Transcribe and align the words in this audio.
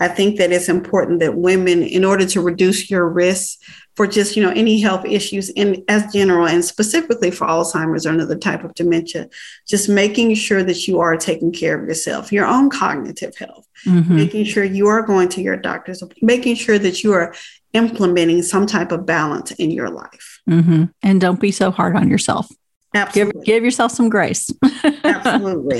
I 0.00 0.08
think 0.08 0.38
that 0.38 0.50
it's 0.50 0.68
important 0.68 1.20
that 1.20 1.36
women, 1.36 1.82
in 1.82 2.04
order 2.04 2.26
to 2.26 2.40
reduce 2.40 2.90
your 2.90 3.08
risk 3.08 3.58
for 3.96 4.06
just 4.06 4.34
you 4.34 4.42
know 4.42 4.50
any 4.52 4.80
health 4.80 5.04
issues 5.04 5.50
in 5.50 5.84
as 5.88 6.10
general 6.12 6.46
and 6.46 6.64
specifically 6.64 7.30
for 7.30 7.46
alzheimer's 7.46 8.06
or 8.06 8.10
another 8.10 8.38
type 8.38 8.64
of 8.64 8.72
dementia 8.74 9.28
just 9.68 9.90
making 9.90 10.34
sure 10.34 10.62
that 10.62 10.86
you 10.88 11.00
are 11.00 11.16
taking 11.16 11.52
care 11.52 11.78
of 11.78 11.86
yourself 11.86 12.32
your 12.32 12.46
own 12.46 12.70
cognitive 12.70 13.36
health 13.36 13.66
mm-hmm. 13.84 14.16
making 14.16 14.44
sure 14.44 14.64
you 14.64 14.86
are 14.86 15.02
going 15.02 15.28
to 15.28 15.42
your 15.42 15.56
doctors 15.56 16.02
making 16.22 16.54
sure 16.54 16.78
that 16.78 17.02
you 17.02 17.12
are 17.12 17.34
implementing 17.72 18.42
some 18.42 18.66
type 18.66 18.92
of 18.92 19.06
balance 19.06 19.52
in 19.52 19.70
your 19.70 19.90
life. 19.90 20.40
Mm-hmm. 20.48 20.84
and 21.02 21.20
don't 21.20 21.40
be 21.40 21.52
so 21.52 21.70
hard 21.70 21.94
on 21.94 22.08
yourself. 22.08 22.48
Absolutely. 22.94 23.32
give, 23.32 23.44
give 23.44 23.64
yourself 23.64 23.92
some 23.92 24.08
grace. 24.08 24.50
Absolutely 25.04 25.79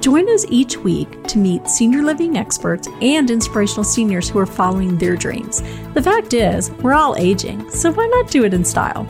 Join 0.00 0.30
us 0.30 0.46
each 0.48 0.78
week 0.78 1.24
to 1.24 1.36
meet 1.36 1.68
senior 1.68 2.02
living 2.02 2.38
experts 2.38 2.88
and 3.02 3.30
inspirational 3.30 3.84
seniors 3.84 4.30
who 4.30 4.38
are 4.38 4.46
following 4.46 4.96
their 4.96 5.14
dreams. 5.14 5.60
The 5.92 6.00
fact 6.02 6.32
is, 6.32 6.70
we're 6.82 6.94
all 6.94 7.16
aging, 7.16 7.68
so 7.68 7.92
why 7.92 8.06
not 8.06 8.30
do 8.30 8.44
it 8.44 8.54
in 8.54 8.64
style? 8.64 9.06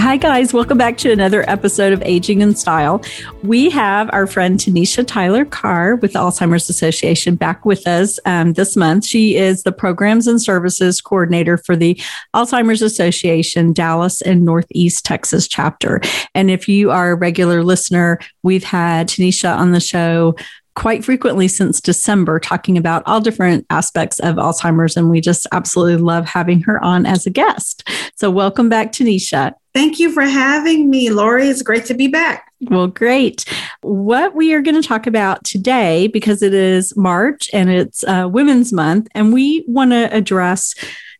Hi, 0.00 0.16
guys. 0.16 0.54
Welcome 0.54 0.78
back 0.78 0.96
to 0.98 1.12
another 1.12 1.48
episode 1.48 1.92
of 1.92 2.02
Aging 2.04 2.40
in 2.40 2.56
Style. 2.56 3.04
We 3.42 3.68
have 3.68 4.08
our 4.14 4.26
friend 4.26 4.58
Tanisha 4.58 5.06
Tyler 5.06 5.44
Carr 5.44 5.96
with 5.96 6.14
the 6.14 6.18
Alzheimer's 6.20 6.70
Association 6.70 7.34
back 7.34 7.66
with 7.66 7.86
us 7.86 8.18
um, 8.24 8.54
this 8.54 8.76
month. 8.76 9.04
She 9.04 9.36
is 9.36 9.62
the 9.62 9.72
Programs 9.72 10.26
and 10.26 10.40
Services 10.40 11.02
Coordinator 11.02 11.58
for 11.58 11.76
the 11.76 12.00
Alzheimer's 12.34 12.80
Association 12.80 13.74
Dallas 13.74 14.22
and 14.22 14.42
Northeast 14.42 15.04
Texas 15.04 15.46
chapter. 15.46 16.00
And 16.34 16.50
if 16.50 16.66
you 16.66 16.90
are 16.90 17.10
a 17.10 17.14
regular 17.14 17.62
listener, 17.62 18.20
we've 18.42 18.64
had 18.64 19.06
Tanisha 19.06 19.54
on 19.54 19.72
the 19.72 19.80
show 19.80 20.34
quite 20.76 21.04
frequently 21.04 21.46
since 21.46 21.78
December, 21.78 22.40
talking 22.40 22.78
about 22.78 23.02
all 23.04 23.20
different 23.20 23.66
aspects 23.68 24.18
of 24.20 24.36
Alzheimer's. 24.36 24.96
And 24.96 25.10
we 25.10 25.20
just 25.20 25.46
absolutely 25.52 25.98
love 25.98 26.24
having 26.24 26.62
her 26.62 26.82
on 26.82 27.04
as 27.04 27.26
a 27.26 27.30
guest. 27.30 27.86
So, 28.14 28.30
welcome 28.30 28.70
back, 28.70 28.92
Tanisha. 28.92 29.52
Thank 29.72 29.98
you 29.98 30.10
for 30.12 30.22
having 30.22 30.90
me, 30.90 31.10
Lori. 31.10 31.48
It's 31.48 31.62
great 31.62 31.84
to 31.86 31.94
be 31.94 32.08
back. 32.08 32.52
Well, 32.62 32.88
great. 32.88 33.44
What 33.82 34.34
we 34.34 34.52
are 34.52 34.60
going 34.60 34.80
to 34.80 34.86
talk 34.86 35.06
about 35.06 35.44
today, 35.44 36.08
because 36.08 36.42
it 36.42 36.52
is 36.52 36.96
March 36.96 37.48
and 37.52 37.70
it's 37.70 38.04
uh, 38.04 38.28
Women's 38.30 38.72
Month, 38.72 39.08
and 39.14 39.32
we 39.32 39.64
want 39.66 39.92
to 39.92 40.12
address 40.14 40.74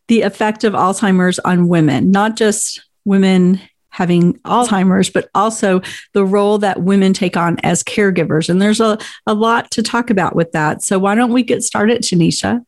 the 0.07 0.21
effect 0.21 0.63
of 0.63 0.73
Alzheimer's 0.73 1.39
on 1.39 1.69
women, 1.69 2.11
not 2.11 2.35
just 2.35 2.81
women 3.05 3.61
having 3.89 4.33
Alzheimer's, 4.39 5.09
but 5.09 5.29
also 5.35 5.81
the 6.13 6.25
role 6.25 6.57
that 6.57 6.81
women 6.81 7.13
take 7.13 7.37
on 7.37 7.57
as 7.63 7.83
caregivers. 7.83 8.49
And 8.49 8.61
there's 8.61 8.79
a, 8.79 8.97
a 9.27 9.33
lot 9.33 9.69
to 9.71 9.83
talk 9.83 10.09
about 10.09 10.35
with 10.35 10.51
that. 10.53 10.81
So 10.81 10.99
why 10.99 11.15
don't 11.15 11.33
we 11.33 11.43
get 11.43 11.63
started, 11.63 12.01
Tanisha? 12.01 12.65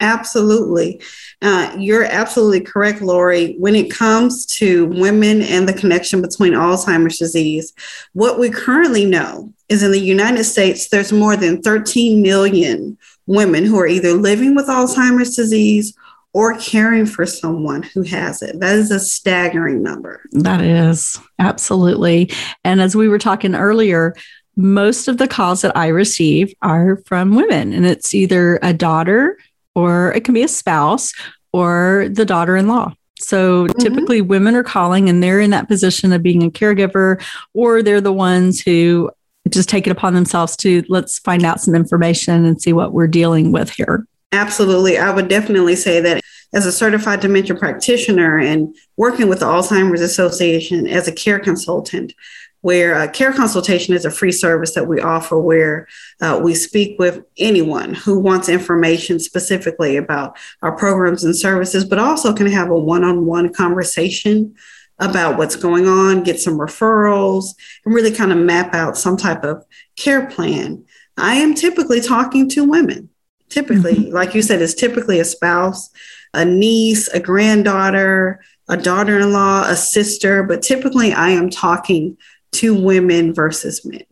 Absolutely. 0.00 1.00
Uh, 1.40 1.74
you're 1.78 2.04
absolutely 2.04 2.60
correct, 2.60 3.02
Lori. 3.02 3.54
When 3.54 3.76
it 3.76 3.90
comes 3.90 4.46
to 4.46 4.86
women 4.86 5.42
and 5.42 5.68
the 5.68 5.72
connection 5.72 6.20
between 6.20 6.54
Alzheimer's 6.54 7.18
disease, 7.18 7.72
what 8.12 8.38
we 8.38 8.50
currently 8.50 9.04
know 9.04 9.52
is 9.68 9.82
in 9.82 9.92
the 9.92 10.00
United 10.00 10.44
States, 10.44 10.88
there's 10.88 11.12
more 11.12 11.36
than 11.36 11.62
13 11.62 12.20
million 12.20 12.98
women 13.26 13.64
who 13.64 13.78
are 13.78 13.86
either 13.86 14.12
living 14.12 14.54
with 14.54 14.66
Alzheimer's 14.66 15.36
disease 15.36 15.96
or 16.34 16.56
caring 16.58 17.06
for 17.06 17.26
someone 17.26 17.82
who 17.82 18.02
has 18.02 18.42
it. 18.42 18.58
That 18.60 18.76
is 18.76 18.90
a 18.90 18.98
staggering 18.98 19.82
number. 19.82 20.22
That 20.32 20.62
is 20.62 21.18
absolutely. 21.38 22.30
And 22.64 22.80
as 22.80 22.96
we 22.96 23.08
were 23.08 23.18
talking 23.18 23.54
earlier, 23.54 24.14
most 24.56 25.08
of 25.08 25.18
the 25.18 25.28
calls 25.28 25.62
that 25.62 25.76
I 25.76 25.88
receive 25.88 26.54
are 26.62 26.96
from 27.06 27.34
women, 27.34 27.72
and 27.72 27.86
it's 27.86 28.14
either 28.14 28.58
a 28.62 28.72
daughter 28.72 29.38
or 29.74 30.12
it 30.12 30.24
can 30.24 30.34
be 30.34 30.42
a 30.42 30.48
spouse 30.48 31.12
or 31.52 32.08
the 32.10 32.24
daughter 32.24 32.56
in 32.56 32.68
law. 32.68 32.92
So 33.18 33.66
mm-hmm. 33.66 33.80
typically, 33.80 34.20
women 34.20 34.54
are 34.54 34.64
calling 34.64 35.08
and 35.08 35.22
they're 35.22 35.40
in 35.40 35.50
that 35.50 35.68
position 35.68 36.12
of 36.12 36.22
being 36.22 36.42
a 36.42 36.50
caregiver, 36.50 37.22
or 37.54 37.82
they're 37.82 38.00
the 38.00 38.12
ones 38.12 38.60
who 38.60 39.10
just 39.48 39.68
take 39.68 39.86
it 39.86 39.90
upon 39.90 40.14
themselves 40.14 40.56
to 40.56 40.84
let's 40.88 41.18
find 41.18 41.44
out 41.44 41.60
some 41.60 41.74
information 41.74 42.44
and 42.44 42.60
see 42.60 42.72
what 42.72 42.92
we're 42.92 43.06
dealing 43.08 43.52
with 43.52 43.70
here. 43.70 44.06
Absolutely. 44.32 44.98
I 44.98 45.10
would 45.10 45.28
definitely 45.28 45.76
say 45.76 46.00
that 46.00 46.22
as 46.54 46.66
a 46.66 46.72
certified 46.72 47.20
dementia 47.20 47.56
practitioner 47.56 48.38
and 48.38 48.74
working 48.96 49.28
with 49.28 49.40
the 49.40 49.46
Alzheimer's 49.46 50.00
Association 50.00 50.86
as 50.86 51.08
a 51.08 51.12
care 51.12 51.38
consultant, 51.38 52.14
where 52.62 52.94
uh, 52.94 53.08
care 53.08 53.32
consultation 53.32 53.94
is 53.94 54.04
a 54.04 54.10
free 54.10 54.32
service 54.32 54.74
that 54.74 54.88
we 54.88 55.00
offer 55.00 55.38
where 55.38 55.86
uh, 56.20 56.40
we 56.42 56.54
speak 56.54 56.98
with 56.98 57.22
anyone 57.36 57.94
who 57.94 58.18
wants 58.18 58.48
information 58.48 59.20
specifically 59.20 59.96
about 59.96 60.36
our 60.62 60.72
programs 60.72 61.24
and 61.24 61.36
services, 61.36 61.84
but 61.84 61.98
also 61.98 62.32
can 62.32 62.46
have 62.46 62.70
a 62.70 62.78
one 62.78 63.04
on 63.04 63.26
one 63.26 63.52
conversation 63.52 64.54
about 64.98 65.36
what's 65.36 65.56
going 65.56 65.86
on, 65.86 66.22
get 66.22 66.40
some 66.40 66.58
referrals, 66.58 67.46
and 67.84 67.94
really 67.94 68.12
kind 68.12 68.32
of 68.32 68.38
map 68.38 68.74
out 68.74 68.96
some 68.96 69.16
type 69.16 69.44
of 69.44 69.64
care 69.96 70.26
plan. 70.26 70.84
I 71.16 71.34
am 71.34 71.54
typically 71.54 72.00
talking 72.00 72.48
to 72.50 72.64
women 72.64 73.10
typically, 73.52 73.94
mm-hmm. 73.94 74.14
like 74.14 74.34
you 74.34 74.42
said, 74.42 74.62
it's 74.62 74.74
typically 74.74 75.20
a 75.20 75.24
spouse, 75.24 75.90
a 76.34 76.44
niece, 76.44 77.08
a 77.08 77.20
granddaughter, 77.20 78.40
a 78.68 78.76
daughter 78.76 79.18
in 79.18 79.32
law, 79.32 79.64
a 79.68 79.76
sister, 79.76 80.42
but 80.42 80.62
typically 80.62 81.12
I 81.12 81.30
am 81.30 81.50
talking 81.50 82.16
to 82.52 82.74
women 82.74 83.34
versus 83.34 83.84
men. 83.84 84.04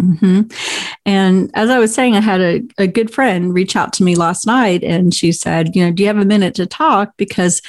Mm-hmm. 0.00 0.42
And 1.06 1.50
as 1.54 1.70
I 1.70 1.78
was 1.78 1.94
saying, 1.94 2.14
I 2.14 2.20
had 2.20 2.40
a, 2.40 2.62
a 2.78 2.86
good 2.86 3.10
friend 3.10 3.54
reach 3.54 3.76
out 3.76 3.92
to 3.94 4.02
me 4.02 4.14
last 4.14 4.46
night 4.46 4.84
and 4.84 5.14
she 5.14 5.32
said, 5.32 5.74
You 5.74 5.86
know, 5.86 5.92
do 5.92 6.02
you 6.02 6.06
have 6.08 6.18
a 6.18 6.24
minute 6.24 6.54
to 6.56 6.66
talk? 6.66 7.12
Because 7.16 7.62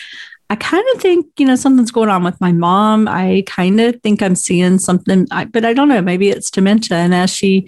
I 0.49 0.55
kind 0.55 0.83
of 0.93 1.01
think, 1.01 1.25
you 1.37 1.45
know, 1.45 1.55
something's 1.55 1.91
going 1.91 2.09
on 2.09 2.23
with 2.23 2.39
my 2.39 2.51
mom. 2.51 3.07
I 3.07 3.43
kind 3.47 3.79
of 3.79 4.01
think 4.01 4.21
I'm 4.21 4.35
seeing 4.35 4.79
something, 4.79 5.27
but 5.51 5.65
I 5.65 5.73
don't 5.73 5.89
know. 5.89 6.01
Maybe 6.01 6.29
it's 6.29 6.51
dementia. 6.51 6.97
And 6.97 7.13
as 7.13 7.33
she 7.33 7.67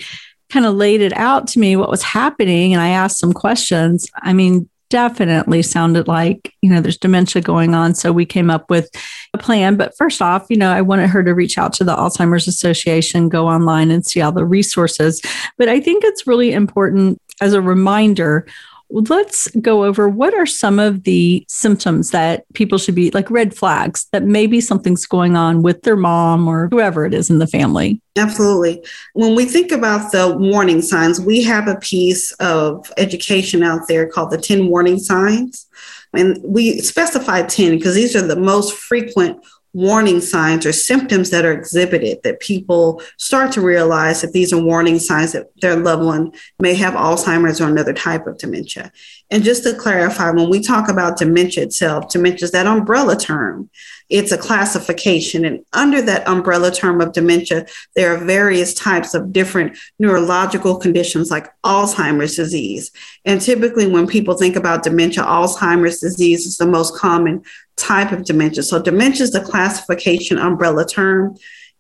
kind 0.50 0.66
of 0.66 0.76
laid 0.76 1.02
it 1.02 1.14
out 1.14 1.48
to 1.48 1.60
me 1.60 1.76
what 1.76 1.90
was 1.90 2.04
happening 2.04 2.74
and 2.74 2.82
I 2.82 2.90
asked 2.90 3.20
some 3.20 3.34
questions, 3.34 4.10
I 4.16 4.34
mean, 4.34 4.70
definitely 4.90 5.62
sounded 5.62 6.08
like, 6.08 6.54
you 6.62 6.70
know, 6.70 6.82
there's 6.82 6.98
dementia 6.98 7.42
going 7.42 7.74
on. 7.74 7.96
So 7.96 8.12
we 8.12 8.26
came 8.26 8.50
up 8.50 8.70
with 8.70 8.90
a 9.34 9.38
plan. 9.38 9.76
But 9.76 9.96
first 9.98 10.22
off, 10.22 10.48
you 10.50 10.58
know, 10.58 10.72
I 10.72 10.82
wanted 10.82 11.08
her 11.08 11.24
to 11.24 11.34
reach 11.34 11.58
out 11.58 11.74
to 11.74 11.84
the 11.84 11.96
Alzheimer's 11.96 12.48
Association, 12.48 13.30
go 13.30 13.48
online 13.48 13.92
and 13.92 14.06
see 14.06 14.22
all 14.22 14.32
the 14.32 14.46
resources. 14.46 15.22
But 15.58 15.70
I 15.70 15.80
think 15.80 16.04
it's 16.04 16.28
really 16.28 16.52
important 16.52 17.22
as 17.42 17.54
a 17.54 17.62
reminder 17.62 18.46
let's 18.90 19.48
go 19.62 19.86
over 19.86 20.10
what 20.10 20.34
are 20.34 20.46
some 20.46 20.80
of 20.80 21.04
the 21.04 21.46
symptoms 21.48 22.12
that 22.12 22.44
people 22.54 22.78
should 22.78 22.96
be 22.96 23.12
like 23.12 23.30
red 23.30 23.56
flags 23.56 24.08
that 24.12 24.24
maybe 24.24 24.60
something's 24.60 25.06
going 25.06 25.36
on 25.36 25.62
with 25.62 25.84
their 25.84 25.96
mom 25.96 26.48
or 26.48 26.68
whoever 26.72 27.06
it 27.06 27.14
is 27.14 27.30
in 27.30 27.38
the 27.38 27.48
family. 27.48 28.02
Absolutely. 28.18 28.84
When 29.14 29.36
we 29.36 29.46
think 29.46 29.72
about 29.72 30.12
the 30.12 30.36
warning 30.36 30.82
signs, 30.82 31.22
we 31.22 31.44
have 31.44 31.68
a 31.68 31.78
piece 31.78 32.32
of 32.34 32.92
education 32.98 33.64
out 33.64 33.88
there 33.88 34.08
called 34.08 34.32
the 34.32 34.38
10 34.38 34.68
warning 34.68 35.00
signs. 35.00 35.68
And 36.14 36.40
we 36.44 36.80
specify 36.80 37.44
10 37.44 37.78
because 37.78 37.94
these 37.94 38.16
are 38.16 38.26
the 38.26 38.36
most 38.36 38.74
frequent 38.74 39.46
warning 39.74 40.20
signs 40.20 40.66
or 40.66 40.74
symptoms 40.74 41.30
that 41.30 41.46
are 41.46 41.52
exhibited 41.52 42.20
that 42.24 42.40
people 42.40 43.02
start 43.18 43.52
to 43.52 43.62
realize 43.62 44.22
that 44.22 44.34
these 44.34 44.52
are 44.52 44.62
warning 44.62 44.98
signs 45.00 45.32
that 45.34 45.48
their 45.62 45.76
loved 45.76 46.04
one 46.04 46.32
may 46.60 46.74
have 46.74 46.94
Alzheimer's 46.94 47.62
or 47.62 47.68
another 47.68 47.94
type 47.94 48.26
of 48.26 48.38
dementia. 48.38 48.92
And 49.30 49.44
just 49.44 49.64
to 49.64 49.76
clarify, 49.76 50.32
when 50.32 50.50
we 50.50 50.62
talk 50.62 50.90
about 50.90 51.18
dementia 51.18 51.64
itself, 51.64 52.10
dementia 52.10 52.46
is 52.46 52.52
that 52.52 52.66
umbrella 52.66 53.16
term. 53.16 53.70
It's 54.10 54.32
a 54.32 54.38
classification. 54.38 55.46
And 55.46 55.64
under 55.74 56.02
that 56.02 56.28
umbrella 56.28 56.72
term 56.72 57.00
of 57.00 57.14
dementia, 57.14 57.68
there 57.96 58.14
are 58.14 58.26
various 58.26 58.74
types 58.74 59.14
of 59.14 59.32
different 59.32 59.78
neurological 60.00 60.78
conditions 60.78 61.30
like 61.30 61.48
Alzheimer's 61.64 62.36
disease. 62.36 62.92
And 63.26 63.40
typically, 63.40 63.88
when 63.88 64.08
people 64.08 64.36
think 64.36 64.56
about 64.56 64.84
dementia, 64.84 65.24
Alzheimer's 65.24 66.00
disease 66.00 66.46
is 66.46 66.58
the 66.58 66.66
most 66.66 66.96
common 66.96 67.44
type 67.76 68.12
of 68.12 68.26
dementia. 68.26 68.64
So, 68.64 68.82
dementia 68.82 69.24
is 69.24 69.32
the 69.32 69.42
classification 69.42 70.38
umbrella 70.38 70.86
term. 70.86 71.36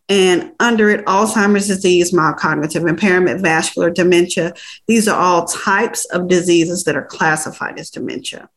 And 0.07 0.51
under 0.59 0.89
it, 0.89 1.05
Alzheimer's 1.05 1.67
disease, 1.67 2.11
mild 2.11 2.37
cognitive 2.37 2.85
impairment, 2.85 3.41
vascular 3.41 3.91
dementia. 3.91 4.53
These 4.87 5.07
are 5.07 5.19
all 5.19 5.45
types 5.45 6.05
of 6.05 6.27
diseases 6.27 6.83
that 6.85 6.95
are 6.95 7.05
classified 7.05 7.79
as 7.79 7.91
dementia. 7.91 8.49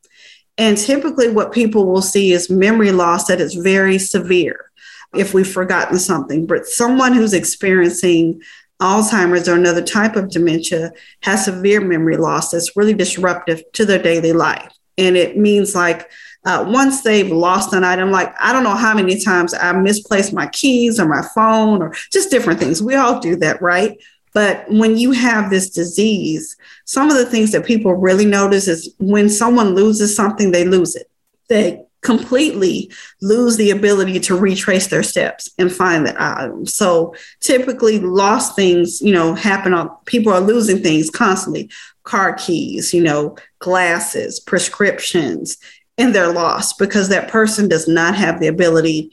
And 0.58 0.76
typically, 0.76 1.30
what 1.30 1.52
people 1.52 1.86
will 1.86 2.02
see 2.02 2.32
is 2.32 2.50
memory 2.50 2.92
loss 2.92 3.26
that 3.26 3.40
is 3.40 3.54
very 3.54 3.98
severe 3.98 4.70
if 5.14 5.34
we've 5.34 5.50
forgotten 5.50 5.98
something. 5.98 6.46
But 6.46 6.66
someone 6.66 7.14
who's 7.14 7.32
experiencing 7.32 8.42
Alzheimer's 8.80 9.48
or 9.48 9.54
another 9.54 9.82
type 9.82 10.16
of 10.16 10.30
dementia 10.30 10.92
has 11.22 11.44
severe 11.44 11.80
memory 11.80 12.16
loss 12.16 12.50
that's 12.50 12.76
really 12.76 12.94
disruptive 12.94 13.62
to 13.72 13.84
their 13.84 14.02
daily 14.02 14.32
life. 14.32 14.72
And 14.98 15.16
it 15.16 15.38
means 15.38 15.74
like 15.74 16.10
uh, 16.44 16.64
once 16.68 17.02
they've 17.02 17.30
lost 17.30 17.72
an 17.72 17.84
item, 17.84 18.10
like 18.10 18.34
I 18.40 18.52
don't 18.52 18.64
know 18.64 18.74
how 18.74 18.94
many 18.94 19.20
times 19.20 19.54
I 19.54 19.72
misplaced 19.72 20.32
my 20.32 20.48
keys 20.48 20.98
or 20.98 21.06
my 21.06 21.22
phone 21.34 21.80
or 21.80 21.94
just 22.10 22.30
different 22.30 22.58
things. 22.58 22.82
We 22.82 22.96
all 22.96 23.20
do 23.20 23.36
that, 23.36 23.62
right? 23.62 23.96
But 24.34 24.64
when 24.68 24.96
you 24.96 25.12
have 25.12 25.50
this 25.50 25.70
disease, 25.70 26.56
some 26.84 27.10
of 27.10 27.16
the 27.16 27.26
things 27.26 27.52
that 27.52 27.66
people 27.66 27.94
really 27.94 28.24
notice 28.24 28.66
is 28.66 28.94
when 28.98 29.28
someone 29.28 29.74
loses 29.74 30.14
something, 30.16 30.52
they 30.52 30.64
lose 30.64 30.96
it. 30.96 31.10
They 31.48 31.84
completely 32.02 32.90
lose 33.20 33.56
the 33.56 33.70
ability 33.70 34.18
to 34.18 34.36
retrace 34.36 34.88
their 34.88 35.02
steps 35.02 35.50
and 35.58 35.72
find 35.72 36.06
that 36.06 36.20
item. 36.20 36.66
So 36.66 37.14
typically 37.40 38.00
lost 38.00 38.56
things, 38.56 39.00
you 39.00 39.12
know, 39.12 39.34
happen 39.34 39.72
on 39.72 39.90
people 40.06 40.32
are 40.32 40.40
losing 40.40 40.82
things 40.82 41.10
constantly. 41.10 41.70
Car 42.02 42.34
keys, 42.34 42.92
you 42.92 43.02
know, 43.02 43.36
glasses, 43.60 44.40
prescriptions, 44.40 45.56
and 45.96 46.12
they're 46.12 46.32
lost 46.32 46.78
because 46.78 47.08
that 47.08 47.30
person 47.30 47.68
does 47.68 47.86
not 47.86 48.16
have 48.16 48.40
the 48.40 48.48
ability 48.48 49.12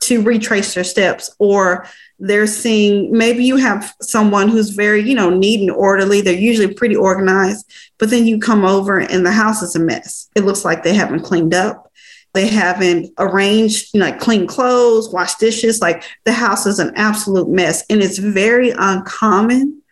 to 0.00 0.22
retrace 0.22 0.74
their 0.74 0.84
steps 0.84 1.34
or 1.38 1.86
they're 2.20 2.46
seeing 2.46 3.12
maybe 3.12 3.44
you 3.44 3.56
have 3.56 3.94
someone 4.00 4.48
who's 4.48 4.70
very 4.70 5.02
you 5.02 5.14
know 5.14 5.30
neat 5.30 5.60
and 5.60 5.70
orderly 5.70 6.20
they're 6.20 6.34
usually 6.34 6.72
pretty 6.72 6.96
organized 6.96 7.64
but 7.98 8.10
then 8.10 8.26
you 8.26 8.38
come 8.38 8.64
over 8.64 9.00
and 9.00 9.26
the 9.26 9.32
house 9.32 9.62
is 9.62 9.74
a 9.74 9.80
mess. 9.80 10.28
It 10.34 10.44
looks 10.44 10.64
like 10.64 10.82
they 10.82 10.94
haven't 10.94 11.24
cleaned 11.24 11.52
up. 11.52 11.92
They 12.32 12.46
haven't 12.46 13.12
arranged 13.18 13.92
you 13.92 14.00
know, 14.00 14.06
like 14.06 14.20
clean 14.20 14.46
clothes 14.46 15.10
wash 15.10 15.34
dishes 15.36 15.80
like 15.80 16.04
the 16.24 16.32
house 16.32 16.66
is 16.66 16.78
an 16.78 16.92
absolute 16.94 17.48
mess 17.48 17.84
and 17.90 18.00
it's 18.00 18.18
very 18.18 18.70
uncommon 18.70 19.82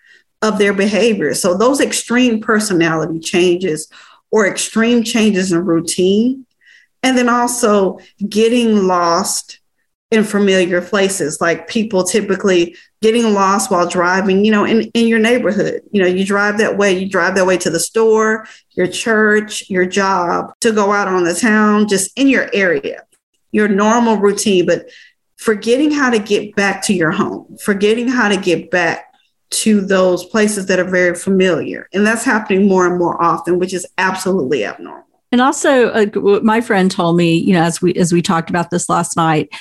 of 0.43 0.59
their 0.59 0.73
behavior. 0.73 1.35
So 1.35 1.57
those 1.57 1.81
extreme 1.81 2.41
personality 2.41 3.19
changes 3.19 3.89
or 4.31 4.47
extreme 4.47 5.03
changes 5.03 5.51
in 5.51 5.65
routine 5.65 6.47
and 7.03 7.19
then 7.19 7.29
also 7.29 7.99
getting 8.29 8.87
lost 8.87 9.61
in 10.11 10.25
familiar 10.25 10.81
places. 10.81 11.41
Like 11.41 11.69
people 11.69 12.05
typically 12.05 12.77
getting 13.03 13.35
lost 13.35 13.71
while 13.71 13.89
driving 13.89 14.45
you 14.45 14.51
know 14.51 14.65
in, 14.65 14.83
in 14.95 15.09
your 15.09 15.19
neighborhood. 15.19 15.83
You 15.91 16.03
know 16.03 16.09
you 16.09 16.25
drive 16.25 16.59
that 16.59 16.77
way 16.77 16.99
you 16.99 17.09
drive 17.09 17.35
that 17.35 17.47
way 17.47 17.59
to 17.59 17.71
the 17.71 17.81
store 17.81 18.47
your 18.73 18.87
church 18.87 19.69
your 19.69 19.87
job 19.87 20.53
to 20.61 20.73
go 20.73 20.93
out 20.93 21.09
on 21.09 21.25
the 21.25 21.35
town 21.35 21.89
just 21.89 22.17
in 22.17 22.29
your 22.29 22.49
area 22.53 23.03
your 23.53 23.69
normal 23.69 24.17
routine. 24.17 24.67
But 24.67 24.89
forgetting 25.37 25.91
how 25.91 26.11
to 26.11 26.19
get 26.19 26.55
back 26.55 26.83
to 26.85 26.95
your 26.95 27.11
home 27.11 27.57
forgetting 27.61 28.09
how 28.09 28.29
to 28.29 28.37
get 28.37 28.71
back 28.71 29.13
to 29.49 29.81
those 29.81 30.25
places 30.25 30.67
that 30.67 30.81
are 30.81 30.91
very 30.91 31.15
familiar. 31.15 31.89
And 31.93 32.05
that's 32.05 32.25
happening 32.25 32.67
more 32.67 32.87
and 32.87 32.99
more 32.99 33.21
often 33.23 33.59
which 33.59 33.75
is 33.75 33.87
absolutely 33.99 34.65
abnormal. 34.65 35.05
And 35.33 35.41
also 35.41 35.89
uh, 35.89 36.41
my 36.43 36.61
friend 36.61 36.91
told 36.91 37.17
me 37.17 37.35
you 37.35 37.55
know 37.55 37.63
as 37.63 37.83
we 37.83 37.93
as 37.95 38.13
we 38.13 38.23
talked 38.23 38.51
about 38.51 38.71
this 38.71 38.89
last 38.89 39.17
night 39.17 39.53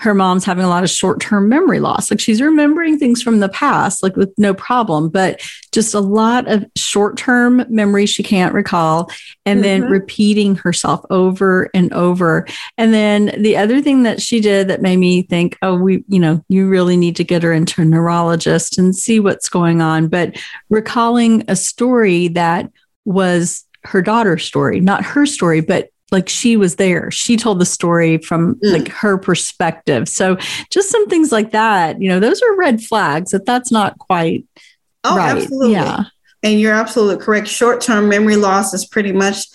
her 0.00 0.14
mom's 0.14 0.46
having 0.46 0.64
a 0.64 0.68
lot 0.68 0.82
of 0.82 0.88
short 0.88 1.20
term 1.20 1.48
memory 1.48 1.78
loss. 1.78 2.10
Like 2.10 2.20
she's 2.20 2.40
remembering 2.40 2.98
things 2.98 3.22
from 3.22 3.40
the 3.40 3.50
past, 3.50 4.02
like 4.02 4.16
with 4.16 4.32
no 4.38 4.54
problem, 4.54 5.10
but 5.10 5.42
just 5.72 5.92
a 5.92 6.00
lot 6.00 6.50
of 6.50 6.64
short 6.74 7.18
term 7.18 7.66
memory 7.68 8.06
she 8.06 8.22
can't 8.22 8.54
recall, 8.54 9.10
and 9.44 9.58
mm-hmm. 9.58 9.82
then 9.82 9.90
repeating 9.90 10.56
herself 10.56 11.04
over 11.10 11.68
and 11.74 11.92
over. 11.92 12.46
And 12.78 12.94
then 12.94 13.34
the 13.42 13.58
other 13.58 13.82
thing 13.82 14.02
that 14.04 14.22
she 14.22 14.40
did 14.40 14.68
that 14.68 14.80
made 14.80 14.96
me 14.96 15.22
think, 15.22 15.58
oh, 15.60 15.76
we, 15.76 16.02
you 16.08 16.18
know, 16.18 16.42
you 16.48 16.66
really 16.66 16.96
need 16.96 17.16
to 17.16 17.24
get 17.24 17.42
her 17.42 17.52
into 17.52 17.82
a 17.82 17.84
neurologist 17.84 18.78
and 18.78 18.96
see 18.96 19.20
what's 19.20 19.50
going 19.50 19.82
on. 19.82 20.08
But 20.08 20.34
recalling 20.70 21.44
a 21.46 21.56
story 21.56 22.28
that 22.28 22.70
was 23.04 23.66
her 23.84 24.00
daughter's 24.00 24.44
story, 24.44 24.80
not 24.80 25.04
her 25.04 25.26
story, 25.26 25.60
but 25.60 25.90
like 26.10 26.28
she 26.28 26.56
was 26.56 26.76
there. 26.76 27.10
She 27.10 27.36
told 27.36 27.60
the 27.60 27.66
story 27.66 28.18
from 28.18 28.56
mm. 28.56 28.72
like 28.72 28.88
her 28.88 29.18
perspective. 29.18 30.08
So 30.08 30.36
just 30.70 30.90
some 30.90 31.06
things 31.08 31.32
like 31.32 31.52
that, 31.52 32.00
you 32.00 32.08
know, 32.08 32.20
those 32.20 32.42
are 32.42 32.56
red 32.56 32.82
flags 32.82 33.30
that 33.30 33.46
that's 33.46 33.70
not 33.70 33.98
quite 33.98 34.44
oh, 35.04 35.16
right. 35.16 35.36
Absolutely. 35.36 35.72
Yeah. 35.72 36.04
And 36.42 36.58
you're 36.58 36.72
absolutely 36.72 37.22
correct. 37.22 37.48
Short-term 37.48 38.08
memory 38.08 38.36
loss 38.36 38.72
is 38.72 38.86
pretty 38.86 39.12
much 39.12 39.46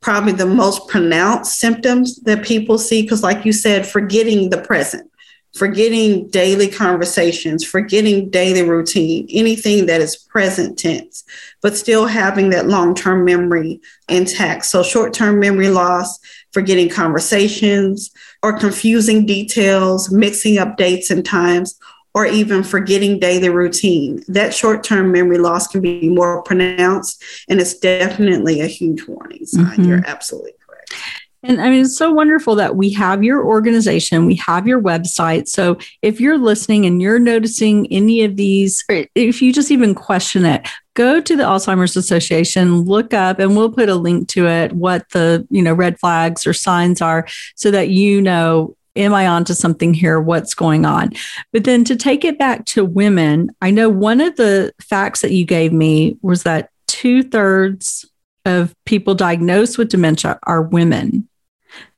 probably 0.00 0.32
the 0.32 0.46
most 0.46 0.88
pronounced 0.88 1.58
symptoms 1.58 2.16
that 2.22 2.44
people 2.44 2.78
see 2.78 3.02
because 3.02 3.22
like 3.22 3.44
you 3.44 3.52
said, 3.52 3.86
forgetting 3.86 4.50
the 4.50 4.60
present 4.62 5.09
forgetting 5.54 6.28
daily 6.28 6.68
conversations, 6.68 7.64
forgetting 7.64 8.30
daily 8.30 8.62
routine, 8.62 9.26
anything 9.30 9.86
that 9.86 10.00
is 10.00 10.16
present 10.16 10.78
tense, 10.78 11.24
but 11.60 11.76
still 11.76 12.06
having 12.06 12.50
that 12.50 12.66
long 12.66 12.94
term 12.94 13.24
memory 13.24 13.80
intact. 14.08 14.64
So, 14.66 14.82
short 14.82 15.12
term 15.12 15.40
memory 15.40 15.68
loss, 15.68 16.18
forgetting 16.52 16.88
conversations, 16.88 18.10
or 18.42 18.58
confusing 18.58 19.26
details, 19.26 20.10
mixing 20.10 20.58
up 20.58 20.76
dates 20.76 21.10
and 21.10 21.24
times, 21.24 21.78
or 22.14 22.26
even 22.26 22.62
forgetting 22.62 23.18
daily 23.18 23.48
routine. 23.48 24.22
That 24.28 24.54
short 24.54 24.82
term 24.84 25.12
memory 25.12 25.38
loss 25.38 25.66
can 25.66 25.80
be 25.80 26.08
more 26.08 26.42
pronounced, 26.42 27.22
and 27.48 27.60
it's 27.60 27.78
definitely 27.78 28.60
a 28.60 28.66
huge 28.66 29.06
warning 29.06 29.46
sign. 29.46 29.64
Mm-hmm. 29.64 29.84
You're 29.84 30.06
absolutely 30.06 30.52
correct. 30.66 30.94
And 31.42 31.60
I 31.60 31.70
mean, 31.70 31.82
it's 31.82 31.96
so 31.96 32.10
wonderful 32.12 32.54
that 32.56 32.76
we 32.76 32.90
have 32.90 33.24
your 33.24 33.44
organization, 33.44 34.26
we 34.26 34.34
have 34.36 34.66
your 34.66 34.80
website. 34.80 35.48
So 35.48 35.78
if 36.02 36.20
you're 36.20 36.38
listening 36.38 36.84
and 36.84 37.00
you're 37.00 37.18
noticing 37.18 37.86
any 37.90 38.24
of 38.24 38.36
these, 38.36 38.84
if 38.88 39.40
you 39.40 39.52
just 39.52 39.70
even 39.70 39.94
question 39.94 40.44
it, 40.44 40.68
go 40.94 41.20
to 41.20 41.36
the 41.36 41.44
Alzheimer's 41.44 41.96
Association, 41.96 42.82
look 42.82 43.14
up, 43.14 43.38
and 43.38 43.56
we'll 43.56 43.72
put 43.72 43.88
a 43.88 43.94
link 43.94 44.28
to 44.28 44.46
it, 44.46 44.72
what 44.72 45.08
the, 45.10 45.46
you 45.50 45.62
know, 45.62 45.72
red 45.72 45.98
flags 45.98 46.46
or 46.46 46.52
signs 46.52 47.00
are 47.00 47.26
so 47.54 47.70
that 47.70 47.88
you 47.88 48.20
know 48.20 48.76
am 48.96 49.14
I 49.14 49.26
onto 49.28 49.54
something 49.54 49.94
here? 49.94 50.20
What's 50.20 50.52
going 50.52 50.84
on? 50.84 51.12
But 51.52 51.64
then 51.64 51.84
to 51.84 51.96
take 51.96 52.24
it 52.24 52.38
back 52.38 52.64
to 52.66 52.84
women, 52.84 53.50
I 53.62 53.70
know 53.70 53.88
one 53.88 54.20
of 54.20 54.36
the 54.36 54.72
facts 54.80 55.22
that 55.22 55.30
you 55.30 55.44
gave 55.44 55.72
me 55.72 56.18
was 56.22 56.42
that 56.42 56.70
two 56.88 57.22
thirds 57.22 58.04
of 58.44 58.74
people 58.84 59.14
diagnosed 59.14 59.78
with 59.78 59.90
dementia 59.90 60.38
are 60.44 60.62
women. 60.62 61.28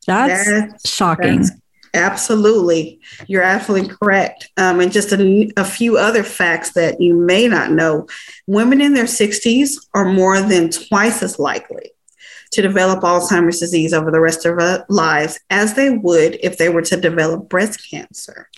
That's, 0.06 0.48
that's 0.48 0.88
shocking. 0.88 1.38
That's 1.38 1.52
absolutely. 1.94 3.00
You're 3.26 3.42
absolutely 3.42 3.94
correct. 3.94 4.50
Um, 4.56 4.80
and 4.80 4.92
just 4.92 5.12
a, 5.12 5.52
a 5.56 5.64
few 5.64 5.96
other 5.96 6.22
facts 6.22 6.72
that 6.72 7.00
you 7.00 7.14
may 7.14 7.48
not 7.48 7.70
know 7.70 8.08
women 8.46 8.80
in 8.80 8.94
their 8.94 9.04
60s 9.04 9.74
are 9.94 10.12
more 10.12 10.40
than 10.40 10.70
twice 10.70 11.22
as 11.22 11.38
likely 11.38 11.92
to 12.52 12.62
develop 12.62 13.00
Alzheimer's 13.00 13.60
disease 13.60 13.92
over 13.92 14.10
the 14.10 14.20
rest 14.20 14.44
of 14.44 14.58
their 14.58 14.84
lives 14.88 15.40
as 15.50 15.74
they 15.74 15.90
would 15.90 16.38
if 16.42 16.58
they 16.58 16.68
were 16.68 16.82
to 16.82 17.00
develop 17.00 17.48
breast 17.48 17.90
cancer. 17.90 18.48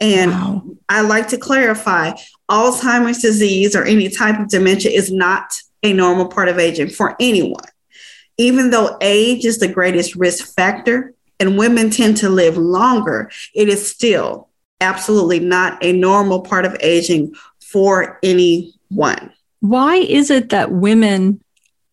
And 0.00 0.30
wow. 0.30 0.62
I 0.88 1.00
like 1.00 1.28
to 1.28 1.38
clarify 1.38 2.12
Alzheimer's 2.50 3.18
disease 3.18 3.74
or 3.74 3.84
any 3.84 4.10
type 4.10 4.38
of 4.38 4.48
dementia 4.48 4.92
is 4.92 5.10
not 5.10 5.50
a 5.82 5.92
normal 5.92 6.28
part 6.28 6.48
of 6.48 6.58
aging 6.58 6.90
for 6.90 7.16
anyone 7.20 7.64
even 8.38 8.70
though 8.70 8.96
age 9.00 9.44
is 9.44 9.58
the 9.58 9.68
greatest 9.68 10.14
risk 10.14 10.54
factor 10.54 11.12
and 11.40 11.58
women 11.58 11.90
tend 11.90 12.16
to 12.18 12.28
live 12.28 12.56
longer, 12.56 13.30
it 13.54 13.68
is 13.68 13.88
still 13.88 14.48
absolutely 14.80 15.40
not 15.40 15.84
a 15.84 15.92
normal 15.92 16.40
part 16.40 16.64
of 16.64 16.76
aging 16.80 17.34
for 17.60 18.18
anyone. 18.22 19.32
Why 19.60 19.96
is 19.96 20.30
it 20.30 20.50
that 20.50 20.70
women 20.70 21.42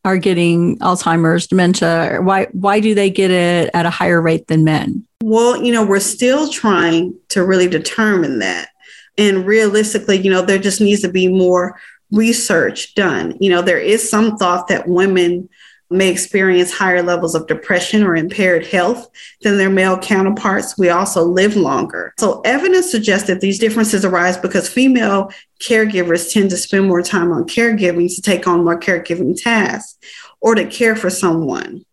are 0.06 0.18
getting 0.18 0.78
Alzheimer's, 0.80 1.48
dementia? 1.48 2.20
Why 2.22 2.48
why 2.52 2.80
do 2.80 2.94
they 2.94 3.10
get 3.10 3.32
it 3.32 3.72
at 3.74 3.88
a 3.88 3.90
higher 3.90 4.22
rate 4.22 4.48
than 4.48 4.64
men? 4.64 5.06
Well, 5.24 5.62
you 5.62 5.74
know, 5.74 5.86
we're 5.86 6.00
still 6.00 6.48
trying 6.48 7.18
to 7.30 7.44
really 7.44 7.68
determine 7.68 8.40
that. 8.40 8.70
And 9.18 9.46
realistically, 9.48 10.18
you 10.18 10.30
know, 10.30 10.44
there 10.44 10.60
just 10.60 10.80
needs 10.80 11.02
to 11.02 11.10
be 11.10 11.28
more 11.28 11.80
research 12.12 12.94
done. 12.94 13.36
You 13.40 13.50
know, 13.50 13.62
there 13.64 13.80
is 13.80 14.08
some 14.08 14.38
thought 14.38 14.68
that 14.68 14.88
women 14.88 15.50
may 15.90 16.10
experience 16.10 16.74
higher 16.74 17.04
levels 17.04 17.36
of 17.36 17.48
depression 17.48 18.04
or 18.04 18.16
impaired 18.16 18.66
health 18.66 19.08
than 19.42 19.58
their 19.58 19.70
male 19.70 19.98
counterparts. 19.98 20.78
We 20.78 20.90
also 20.90 21.24
live 21.24 21.56
longer. 21.56 22.14
So, 22.18 22.42
evidence 22.42 22.90
suggests 22.90 23.28
that 23.28 23.42
these 23.42 23.60
differences 23.60 24.04
arise 24.04 24.38
because 24.38 24.68
female 24.70 25.32
caregivers 25.62 26.34
tend 26.34 26.50
to 26.50 26.58
spend 26.58 26.88
more 26.88 27.02
time 27.02 27.32
on 27.32 27.46
caregiving 27.46 28.14
to 28.14 28.22
take 28.22 28.48
on 28.48 28.64
more 28.64 28.80
caregiving 28.80 29.42
tasks 29.42 29.98
or 30.42 30.56
to 30.56 30.66
care 30.66 30.96
for 30.96 31.10
someone. 31.10 31.86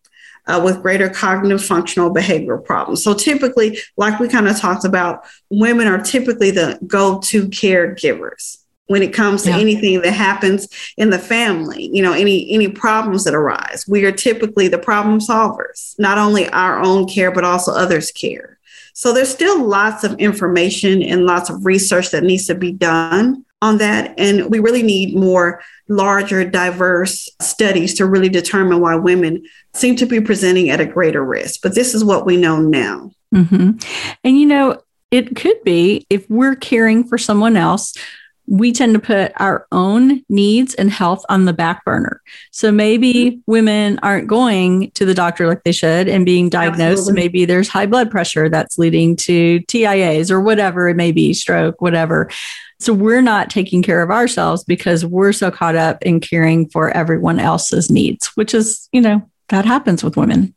uh, 0.45 0.61
with 0.63 0.81
greater 0.81 1.09
cognitive 1.09 1.63
functional 1.63 2.13
behavioral 2.13 2.63
problems. 2.63 3.03
So 3.03 3.13
typically, 3.13 3.79
like 3.97 4.19
we 4.19 4.27
kind 4.27 4.47
of 4.47 4.59
talked 4.59 4.85
about, 4.85 5.25
women 5.49 5.87
are 5.87 6.01
typically 6.01 6.51
the 6.51 6.79
go-to 6.85 7.47
caregivers 7.47 8.57
when 8.87 9.01
it 9.01 9.13
comes 9.13 9.43
to 9.43 9.49
yeah. 9.49 9.57
anything 9.57 10.01
that 10.01 10.11
happens 10.11 10.67
in 10.97 11.09
the 11.09 11.19
family 11.19 11.89
you 11.93 12.01
know 12.01 12.13
any 12.13 12.51
any 12.51 12.67
problems 12.67 13.23
that 13.23 13.33
arise. 13.33 13.85
We 13.87 14.05
are 14.05 14.11
typically 14.11 14.67
the 14.67 14.79
problem 14.79 15.19
solvers 15.19 15.95
not 15.99 16.17
only 16.17 16.47
our 16.49 16.81
own 16.81 17.07
care 17.07 17.31
but 17.31 17.43
also 17.43 17.71
others 17.71 18.11
care. 18.11 18.59
So 18.95 19.11
there's 19.11 19.33
still 19.33 19.63
lots 19.63 20.03
of 20.03 20.13
information 20.19 21.01
and 21.01 21.25
lots 21.25 21.49
of 21.49 21.65
research 21.65 22.11
that 22.11 22.23
needs 22.23 22.45
to 22.45 22.55
be 22.55 22.71
done 22.71 23.43
on 23.63 23.79
that. 23.79 24.13
And 24.19 24.51
we 24.51 24.59
really 24.59 24.83
need 24.83 25.15
more 25.15 25.63
larger 25.87 26.47
diverse 26.47 27.27
studies 27.41 27.95
to 27.95 28.05
really 28.05 28.29
determine 28.29 28.81
why 28.81 28.95
women 28.95 29.43
seem 29.73 29.95
to 29.95 30.05
be 30.05 30.21
presenting 30.21 30.69
at 30.69 30.81
a 30.81 30.85
greater 30.85 31.25
risk. 31.25 31.61
But 31.63 31.73
this 31.73 31.95
is 31.95 32.03
what 32.03 32.25
we 32.25 32.37
know 32.37 32.61
now. 32.61 33.11
Mm-hmm. 33.33 33.79
and 34.23 34.39
you 34.39 34.45
know 34.45 34.79
it 35.09 35.35
could 35.35 35.63
be 35.63 36.05
if 36.11 36.29
we're 36.29 36.55
caring 36.55 37.03
for 37.03 37.17
someone 37.17 37.57
else 37.57 37.95
we 38.45 38.71
tend 38.71 38.93
to 38.93 38.99
put 38.99 39.31
our 39.37 39.65
own 39.71 40.23
needs 40.29 40.73
and 40.75 40.91
health 40.91 41.23
on 41.29 41.45
the 41.45 41.53
back 41.53 41.83
burner. 41.85 42.21
So 42.51 42.71
maybe 42.71 43.13
mm-hmm. 43.13 43.39
women 43.45 43.99
aren't 44.03 44.27
going 44.27 44.91
to 44.91 45.05
the 45.05 45.13
doctor 45.13 45.47
like 45.47 45.63
they 45.63 45.71
should 45.71 46.07
and 46.07 46.25
being 46.25 46.49
diagnosed. 46.49 46.99
Absolutely. 47.01 47.21
Maybe 47.21 47.45
there's 47.45 47.69
high 47.69 47.85
blood 47.85 48.11
pressure 48.11 48.49
that's 48.49 48.77
leading 48.77 49.15
to 49.17 49.59
TIAs 49.61 50.29
or 50.29 50.41
whatever 50.41 50.89
it 50.89 50.95
may 50.95 51.11
be, 51.11 51.33
stroke, 51.33 51.81
whatever. 51.81 52.29
So 52.79 52.93
we're 52.93 53.21
not 53.21 53.49
taking 53.49 53.81
care 53.81 54.01
of 54.01 54.11
ourselves 54.11 54.63
because 54.65 55.05
we're 55.05 55.31
so 55.31 55.49
caught 55.49 55.75
up 55.75 56.01
in 56.03 56.19
caring 56.19 56.67
for 56.69 56.89
everyone 56.91 57.39
else's 57.39 57.89
needs, 57.89 58.27
which 58.35 58.53
is, 58.53 58.89
you 58.91 58.99
know, 58.99 59.29
that 59.49 59.63
happens 59.63 60.03
with 60.03 60.17
women. 60.17 60.53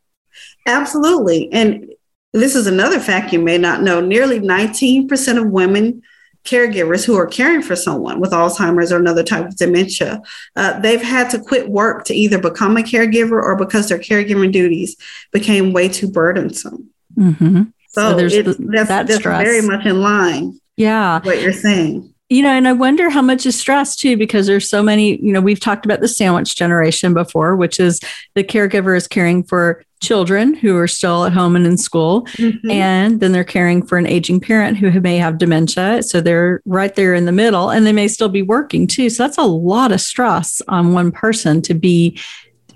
Absolutely. 0.65 1.51
And 1.53 1.89
this 2.33 2.55
is 2.55 2.67
another 2.67 2.99
fact 2.99 3.31
you 3.31 3.39
may 3.39 3.57
not 3.57 3.81
know 3.81 4.01
nearly 4.01 4.41
19% 4.41 5.41
of 5.41 5.47
women 5.49 6.01
caregivers 6.47 7.05
who 7.05 7.15
are 7.15 7.27
caring 7.27 7.61
for 7.61 7.75
someone 7.75 8.19
with 8.19 8.31
Alzheimer's 8.31 8.91
or 8.91 8.97
another 8.97 9.23
type 9.23 9.45
of 9.45 9.57
dementia, 9.57 10.21
uh, 10.55 10.79
they've 10.79 11.01
had 11.01 11.29
to 11.31 11.39
quit 11.39 11.69
work 11.69 12.05
to 12.05 12.13
either 12.13 12.39
become 12.39 12.77
a 12.77 12.81
caregiver 12.81 13.41
or 13.41 13.55
because 13.55 13.89
their 13.89 13.99
caregiving 13.99 14.51
duties 14.51 14.95
became 15.31 15.73
way 15.73 15.89
too 15.89 16.09
burdensome. 16.09 16.89
Mm-hmm. 17.15 17.63
So, 17.89 18.11
so 18.11 18.15
there's 18.15 18.33
that's, 18.33 18.89
that 18.89 19.07
that's 19.07 19.23
very 19.23 19.61
much 19.61 19.85
in 19.85 20.01
line. 20.01 20.59
Yeah, 20.75 21.21
what 21.21 21.41
you're 21.41 21.53
saying. 21.53 22.13
You 22.29 22.43
know, 22.43 22.49
and 22.49 22.67
I 22.67 22.73
wonder 22.73 23.09
how 23.09 23.21
much 23.21 23.45
is 23.45 23.57
stress 23.57 23.95
too, 23.95 24.17
because 24.17 24.47
there's 24.47 24.69
so 24.69 24.83
many, 24.83 25.15
you 25.21 25.31
know, 25.31 25.39
we've 25.39 25.61
talked 25.61 25.85
about 25.85 26.01
the 26.01 26.09
sandwich 26.09 26.55
generation 26.55 27.13
before, 27.13 27.55
which 27.55 27.79
is 27.79 28.01
the 28.35 28.43
caregiver 28.43 28.97
is 28.97 29.07
caring 29.07 29.43
for 29.43 29.85
children 30.01 30.53
who 30.53 30.77
are 30.77 30.87
still 30.87 31.25
at 31.25 31.33
home 31.33 31.55
and 31.55 31.65
in 31.65 31.77
school. 31.77 32.23
Mm-hmm. 32.35 32.69
And 32.69 33.19
then 33.19 33.31
they're 33.31 33.43
caring 33.43 33.85
for 33.85 33.97
an 33.97 34.05
aging 34.05 34.41
parent 34.41 34.77
who 34.77 34.99
may 34.99 35.17
have 35.17 35.37
dementia. 35.37 36.03
So 36.03 36.21
they're 36.21 36.61
right 36.65 36.93
there 36.95 37.13
in 37.13 37.25
the 37.25 37.31
middle 37.31 37.69
and 37.69 37.85
they 37.85 37.93
may 37.93 38.07
still 38.07 38.29
be 38.29 38.41
working 38.41 38.87
too. 38.87 39.09
So 39.09 39.23
that's 39.23 39.37
a 39.37 39.43
lot 39.43 39.91
of 39.91 40.01
stress 40.01 40.61
on 40.67 40.93
one 40.93 41.11
person 41.11 41.61
to 41.63 41.73
be 41.73 42.19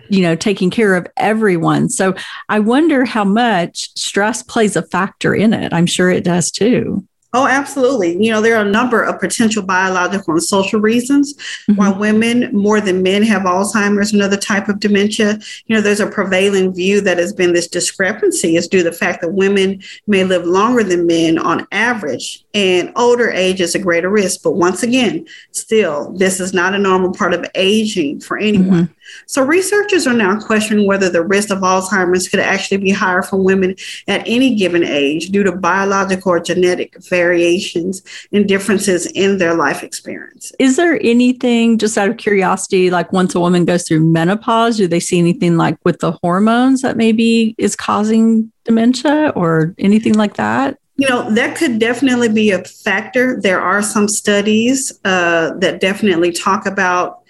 you 0.10 0.22
know 0.22 0.36
taking 0.36 0.70
care 0.70 0.94
of 0.96 1.08
everyone 1.16 1.88
so 1.88 2.14
i 2.50 2.60
wonder 2.60 3.06
how 3.06 3.24
much 3.24 3.98
stress 3.98 4.44
plays 4.44 4.76
a 4.76 4.82
factor 4.82 5.34
in 5.34 5.54
it 5.54 5.72
i'm 5.72 5.86
sure 5.86 6.12
it 6.12 6.26
does 6.26 6.52
too 6.52 7.08
Oh, 7.34 7.48
absolutely. 7.48 8.22
You 8.22 8.32
know, 8.32 8.42
there 8.42 8.58
are 8.58 8.66
a 8.66 8.70
number 8.70 9.02
of 9.02 9.20
potential 9.20 9.64
biological 9.64 10.34
and 10.34 10.44
social 10.44 10.82
reasons 10.82 11.34
mm-hmm. 11.34 11.76
why 11.76 11.90
women 11.90 12.54
more 12.54 12.82
than 12.82 13.02
men 13.02 13.24
have 13.24 13.44
Alzheimer's 13.44 14.12
and 14.12 14.22
other 14.22 14.36
type 14.36 14.68
of 14.68 14.82
dementia. 14.82 15.40
You 15.66 15.76
know, 15.76 15.82
there's 15.82 16.02
a 16.02 16.08
prevailing 16.08 16.74
view 16.74 17.00
that 17.02 17.18
has 17.18 17.32
been 17.32 17.54
this 17.54 17.70
discrepancy 17.70 18.58
is 18.58 18.68
due 18.68 18.80
to 18.80 18.90
the 18.90 18.96
fact 18.96 19.22
that 19.22 19.32
women 19.32 19.82
may 20.08 20.26
live 20.26 20.46
longer 20.46 20.84
than 20.84 21.08
men 21.08 21.38
on 21.38 21.66
average 21.72 22.44
and 22.54 22.92
older 22.98 23.30
age 23.30 23.62
is 23.62 23.76
a 23.76 23.80
greater 23.80 24.10
risk. 24.10 24.42
But 24.44 24.52
once 24.52 24.84
again, 24.84 25.26
still, 25.52 26.12
this 26.12 26.42
is 26.42 26.54
not 26.54 26.74
a 26.74 26.80
normal 26.80 27.14
part 27.14 27.34
of 27.34 27.46
aging 27.56 28.20
for 28.20 28.38
anyone. 28.38 28.86
Mm-hmm. 28.88 28.94
So 29.26 29.44
researchers 29.44 30.08
are 30.08 30.14
now 30.14 30.40
questioning 30.40 30.88
whether 30.88 31.10
the 31.10 31.24
risk 31.24 31.50
of 31.52 31.60
Alzheimer's 31.60 32.28
could 32.28 32.40
actually 32.40 32.78
be 32.78 32.92
higher 32.92 33.22
for 33.22 33.38
women 33.38 33.76
at 34.08 34.24
any 34.26 34.56
given 34.56 34.84
age 34.84 35.30
due 35.30 35.44
to 35.44 35.52
biological 35.52 36.32
or 36.32 36.40
genetic 36.40 36.96
variations 37.04 38.02
and 38.32 38.48
differences 38.48 39.06
in 39.08 39.38
their 39.38 39.56
life 39.56 39.84
experience. 39.84 40.52
Is 40.60 40.76
there 40.76 41.00
anything, 41.02 41.78
just 41.78 41.98
out 41.98 42.10
of 42.10 42.18
curiosity, 42.18 42.90
like 42.90 43.12
once 43.12 43.36
a 43.36 43.40
woman 43.40 43.66
goes 43.66 43.88
through 43.88 44.02
menopause, 44.02 44.78
do 44.78 44.88
they 44.88 45.00
see 45.00 45.20
anything 45.20 45.58
like 45.58 45.78
with 45.84 46.00
the 46.00 46.12
hormones 46.24 46.82
that 46.82 46.98
maybe 46.98 47.56
is 47.58 47.76
causing 47.76 48.52
dementia 48.64 49.34
or 49.36 49.74
anything 49.78 50.14
like 50.14 50.36
that? 50.36 50.78
You 50.98 51.10
know, 51.10 51.34
that 51.34 51.56
could 51.56 51.80
definitely 51.80 52.30
be 52.30 52.52
a 52.52 52.64
factor. 52.64 53.40
There 53.42 53.60
are 53.60 53.82
some 53.82 54.08
studies 54.08 55.00
uh, 55.04 55.54
that 55.56 55.80
definitely 55.80 56.32
talk 56.32 56.68
about 56.68 57.21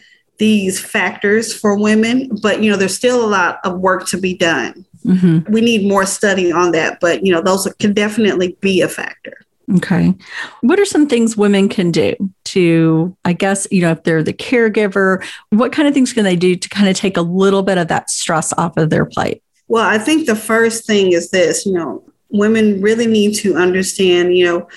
these 0.41 0.79
factors 0.79 1.53
for 1.53 1.77
women, 1.77 2.27
but 2.41 2.63
you 2.63 2.71
know, 2.71 2.75
there's 2.75 2.95
still 2.95 3.23
a 3.23 3.29
lot 3.29 3.59
of 3.63 3.79
work 3.79 4.07
to 4.07 4.17
be 4.17 4.35
done. 4.35 4.83
Mm-hmm. 5.05 5.53
We 5.53 5.61
need 5.61 5.87
more 5.87 6.03
study 6.03 6.51
on 6.51 6.71
that, 6.71 6.99
but 6.99 7.23
you 7.23 7.31
know, 7.31 7.43
those 7.43 7.71
can 7.77 7.93
definitely 7.93 8.57
be 8.59 8.81
a 8.81 8.89
factor. 8.89 9.37
Okay. 9.75 10.15
What 10.61 10.79
are 10.79 10.85
some 10.85 11.07
things 11.07 11.37
women 11.37 11.69
can 11.69 11.91
do 11.91 12.15
to, 12.45 13.15
I 13.23 13.33
guess, 13.33 13.67
you 13.69 13.83
know, 13.83 13.91
if 13.91 14.01
they're 14.01 14.23
the 14.23 14.33
caregiver, 14.33 15.23
what 15.51 15.71
kind 15.71 15.87
of 15.87 15.93
things 15.93 16.11
can 16.11 16.23
they 16.23 16.35
do 16.35 16.55
to 16.55 16.69
kind 16.69 16.89
of 16.89 16.95
take 16.95 17.17
a 17.17 17.21
little 17.21 17.61
bit 17.61 17.77
of 17.77 17.87
that 17.89 18.09
stress 18.09 18.51
off 18.57 18.75
of 18.77 18.89
their 18.89 19.05
plate? 19.05 19.43
Well, 19.67 19.87
I 19.87 19.99
think 19.99 20.25
the 20.25 20.35
first 20.35 20.87
thing 20.87 21.13
is 21.13 21.29
this, 21.29 21.67
you 21.67 21.73
know, 21.73 22.03
women 22.29 22.81
really 22.81 23.05
need 23.05 23.35
to 23.35 23.55
understand, 23.57 24.35
you 24.35 24.45
know, 24.45 24.67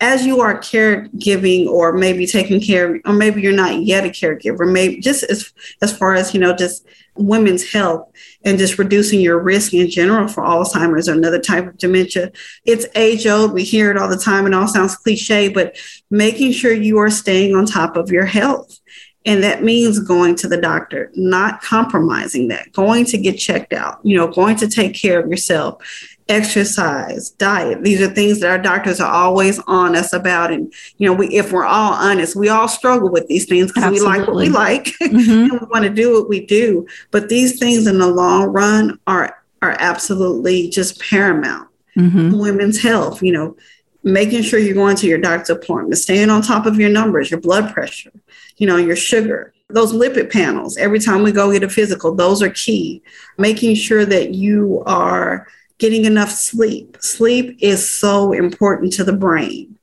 as 0.00 0.26
you 0.26 0.40
are 0.40 0.58
caregiving 0.58 1.66
or 1.66 1.92
maybe 1.92 2.26
taking 2.26 2.60
care 2.60 3.00
or 3.04 3.12
maybe 3.12 3.40
you're 3.40 3.52
not 3.52 3.80
yet 3.82 4.04
a 4.04 4.08
caregiver 4.08 4.70
maybe 4.70 5.00
just 5.00 5.22
as 5.24 5.52
as 5.80 5.96
far 5.96 6.14
as 6.14 6.34
you 6.34 6.40
know 6.40 6.54
just 6.54 6.86
women's 7.18 7.70
health 7.70 8.10
and 8.44 8.58
just 8.58 8.78
reducing 8.78 9.20
your 9.20 9.38
risk 9.38 9.74
in 9.74 9.88
general 9.88 10.28
for 10.28 10.42
alzheimer's 10.42 11.08
or 11.08 11.12
another 11.12 11.40
type 11.40 11.66
of 11.66 11.78
dementia. 11.78 12.30
It's 12.64 12.86
age 12.94 13.26
old. 13.26 13.52
We 13.52 13.64
hear 13.64 13.90
it 13.90 13.96
all 13.96 14.08
the 14.08 14.16
time. 14.16 14.46
And 14.46 14.54
all 14.54 14.68
sounds 14.68 14.96
cliche 14.96 15.48
but 15.48 15.76
making 16.10 16.52
sure 16.52 16.72
you 16.72 16.98
are 16.98 17.10
staying 17.10 17.54
on 17.54 17.66
top 17.66 17.96
of 17.96 18.10
your 18.10 18.26
health. 18.26 18.78
And 19.24 19.42
that 19.42 19.64
means 19.64 19.98
going 19.98 20.36
to 20.36 20.48
the 20.48 20.60
doctor 20.60 21.10
not 21.14 21.60
compromising 21.60 22.48
that 22.48 22.72
going 22.72 23.04
to 23.06 23.18
get 23.18 23.32
checked 23.32 23.72
out 23.72 23.98
you 24.04 24.16
know 24.16 24.28
going 24.28 24.54
to 24.54 24.68
take 24.68 24.94
care 24.94 25.18
of 25.18 25.28
yourself 25.28 25.82
exercise, 26.28 27.30
diet. 27.30 27.84
These 27.84 28.00
are 28.00 28.08
things 28.08 28.40
that 28.40 28.50
our 28.50 28.58
doctors 28.58 29.00
are 29.00 29.10
always 29.10 29.58
on 29.60 29.94
us 29.94 30.12
about. 30.12 30.52
And, 30.52 30.72
you 30.98 31.06
know, 31.06 31.14
we, 31.14 31.28
if 31.28 31.52
we're 31.52 31.64
all 31.64 31.92
honest, 31.92 32.34
we 32.34 32.48
all 32.48 32.68
struggle 32.68 33.10
with 33.10 33.26
these 33.28 33.46
things 33.46 33.72
because 33.72 33.92
we 33.92 34.00
like 34.00 34.26
what 34.26 34.36
we 34.36 34.48
like 34.48 34.84
mm-hmm. 35.02 35.30
and 35.30 35.52
we 35.52 35.66
want 35.70 35.84
to 35.84 35.90
do 35.90 36.14
what 36.14 36.28
we 36.28 36.44
do. 36.44 36.86
But 37.10 37.28
these 37.28 37.58
things 37.58 37.86
in 37.86 37.98
the 37.98 38.08
long 38.08 38.46
run 38.46 38.98
are, 39.06 39.36
are 39.62 39.76
absolutely 39.78 40.68
just 40.68 41.00
paramount. 41.00 41.68
Mm-hmm. 41.96 42.38
Women's 42.38 42.82
health, 42.82 43.22
you 43.22 43.32
know, 43.32 43.56
making 44.02 44.42
sure 44.42 44.58
you're 44.58 44.74
going 44.74 44.96
to 44.96 45.06
your 45.06 45.18
doctor's 45.18 45.50
appointment, 45.50 45.98
staying 45.98 46.30
on 46.30 46.42
top 46.42 46.66
of 46.66 46.78
your 46.78 46.90
numbers, 46.90 47.30
your 47.30 47.40
blood 47.40 47.72
pressure, 47.72 48.12
you 48.56 48.66
know, 48.66 48.76
your 48.76 48.96
sugar, 48.96 49.54
those 49.68 49.92
lipid 49.92 50.30
panels. 50.30 50.76
Every 50.76 50.98
time 50.98 51.22
we 51.22 51.32
go 51.32 51.52
get 51.52 51.62
a 51.62 51.68
physical, 51.68 52.14
those 52.14 52.42
are 52.42 52.50
key. 52.50 53.02
Making 53.38 53.74
sure 53.74 54.04
that 54.04 54.34
you 54.34 54.82
are 54.86 55.48
getting 55.78 56.04
enough 56.04 56.30
sleep. 56.30 56.96
Sleep 57.00 57.58
is 57.60 57.88
so 57.88 58.32
important 58.32 58.92
to 58.94 59.04
the 59.04 59.12
brain. 59.12 59.78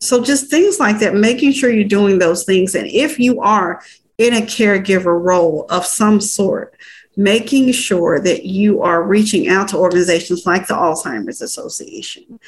So, 0.00 0.22
just 0.22 0.48
things 0.48 0.78
like 0.78 1.00
that, 1.00 1.14
making 1.14 1.52
sure 1.52 1.70
you're 1.70 1.88
doing 1.88 2.18
those 2.18 2.44
things. 2.44 2.74
And 2.74 2.86
if 2.86 3.18
you 3.18 3.40
are 3.40 3.82
in 4.16 4.34
a 4.34 4.40
caregiver 4.42 5.20
role 5.20 5.66
of 5.70 5.84
some 5.84 6.20
sort, 6.20 6.74
making 7.16 7.72
sure 7.72 8.20
that 8.20 8.44
you 8.44 8.82
are 8.82 9.02
reaching 9.02 9.48
out 9.48 9.68
to 9.68 9.76
organizations 9.76 10.46
like 10.46 10.68
the 10.68 10.74
Alzheimer's 10.74 11.42
Association 11.42 12.38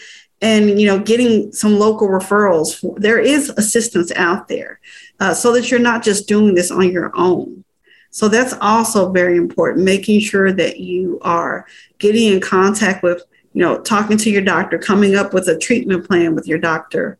and 0.42 0.80
you 0.80 0.86
know 0.86 0.98
getting 0.98 1.52
some 1.52 1.78
local 1.78 2.08
referrals 2.08 2.80
there 3.00 3.18
is 3.18 3.50
assistance 3.50 4.10
out 4.12 4.48
there 4.48 4.80
uh, 5.20 5.34
so 5.34 5.52
that 5.52 5.70
you're 5.70 5.80
not 5.80 6.02
just 6.02 6.26
doing 6.26 6.54
this 6.54 6.70
on 6.70 6.90
your 6.90 7.12
own 7.14 7.64
so 8.10 8.28
that's 8.28 8.54
also 8.60 9.10
very 9.10 9.36
important, 9.36 9.84
making 9.84 10.20
sure 10.20 10.52
that 10.52 10.80
you 10.80 11.18
are 11.22 11.66
getting 11.98 12.32
in 12.32 12.40
contact 12.40 13.02
with, 13.02 13.22
you 13.52 13.62
know, 13.62 13.80
talking 13.80 14.18
to 14.18 14.30
your 14.30 14.42
doctor, 14.42 14.78
coming 14.78 15.14
up 15.14 15.32
with 15.32 15.48
a 15.48 15.56
treatment 15.56 16.06
plan 16.06 16.34
with 16.34 16.46
your 16.46 16.58
doctor, 16.58 17.18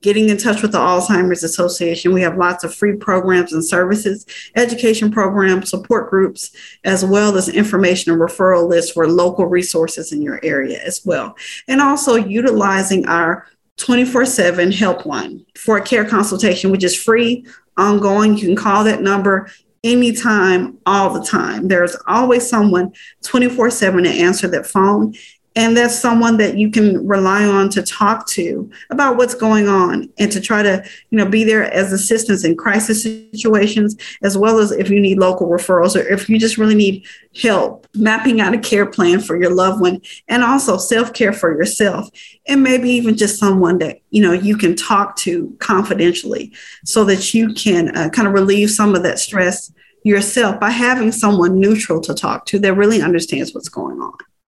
getting 0.00 0.28
in 0.28 0.36
touch 0.36 0.62
with 0.62 0.70
the 0.70 0.78
Alzheimer's 0.78 1.42
Association. 1.42 2.12
We 2.12 2.22
have 2.22 2.36
lots 2.36 2.62
of 2.62 2.72
free 2.72 2.96
programs 2.96 3.52
and 3.52 3.64
services, 3.64 4.26
education 4.54 5.10
programs, 5.10 5.70
support 5.70 6.08
groups, 6.08 6.52
as 6.84 7.04
well 7.04 7.36
as 7.36 7.48
information 7.48 8.12
and 8.12 8.20
referral 8.20 8.68
lists 8.68 8.92
for 8.92 9.08
local 9.08 9.46
resources 9.46 10.12
in 10.12 10.22
your 10.22 10.38
area 10.44 10.80
as 10.84 11.04
well. 11.04 11.36
And 11.66 11.80
also 11.80 12.14
utilizing 12.14 13.06
our 13.08 13.46
24 13.76 14.26
7 14.26 14.70
helpline 14.70 15.44
for 15.56 15.78
a 15.78 15.82
care 15.82 16.04
consultation, 16.04 16.70
which 16.70 16.84
is 16.84 17.00
free, 17.00 17.44
ongoing. 17.76 18.36
You 18.36 18.46
can 18.46 18.56
call 18.56 18.84
that 18.84 19.02
number 19.02 19.50
anytime, 19.84 20.78
all 20.86 21.12
the 21.12 21.24
time. 21.24 21.68
There's 21.68 21.96
always 22.06 22.48
someone 22.48 22.92
24 23.22 23.70
7 23.70 24.04
to 24.04 24.10
answer 24.10 24.48
that 24.48 24.66
phone. 24.66 25.14
And 25.58 25.76
that's 25.76 25.98
someone 25.98 26.36
that 26.36 26.56
you 26.56 26.70
can 26.70 27.04
rely 27.04 27.44
on 27.44 27.68
to 27.70 27.82
talk 27.82 28.28
to 28.28 28.70
about 28.90 29.16
what's 29.16 29.34
going 29.34 29.66
on 29.66 30.08
and 30.16 30.30
to 30.30 30.40
try 30.40 30.62
to, 30.62 30.84
you 31.10 31.18
know, 31.18 31.28
be 31.28 31.42
there 31.42 31.64
as 31.64 31.92
assistance 31.92 32.44
in 32.44 32.56
crisis 32.56 33.02
situations, 33.02 33.96
as 34.22 34.38
well 34.38 34.60
as 34.60 34.70
if 34.70 34.88
you 34.88 35.00
need 35.00 35.18
local 35.18 35.48
referrals 35.48 35.96
or 35.96 36.06
if 36.06 36.28
you 36.28 36.38
just 36.38 36.58
really 36.58 36.76
need 36.76 37.04
help 37.42 37.88
mapping 37.96 38.40
out 38.40 38.54
a 38.54 38.58
care 38.58 38.86
plan 38.86 39.18
for 39.18 39.36
your 39.36 39.52
loved 39.52 39.80
one 39.80 40.00
and 40.28 40.44
also 40.44 40.76
self-care 40.76 41.32
for 41.32 41.52
yourself 41.56 42.08
and 42.46 42.62
maybe 42.62 42.88
even 42.90 43.16
just 43.16 43.40
someone 43.40 43.78
that 43.78 43.98
you 44.10 44.22
know 44.22 44.32
you 44.32 44.56
can 44.56 44.76
talk 44.76 45.16
to 45.16 45.56
confidentially 45.58 46.52
so 46.84 47.04
that 47.04 47.34
you 47.34 47.52
can 47.54 47.96
uh, 47.96 48.08
kind 48.10 48.28
of 48.28 48.34
relieve 48.34 48.70
some 48.70 48.94
of 48.94 49.02
that 49.02 49.18
stress 49.18 49.72
yourself 50.04 50.60
by 50.60 50.70
having 50.70 51.10
someone 51.10 51.58
neutral 51.58 52.00
to 52.00 52.14
talk 52.14 52.46
to 52.46 52.60
that 52.60 52.74
really 52.74 53.02
understands 53.02 53.52
what's 53.52 53.68
going 53.68 54.00
on 54.00 54.12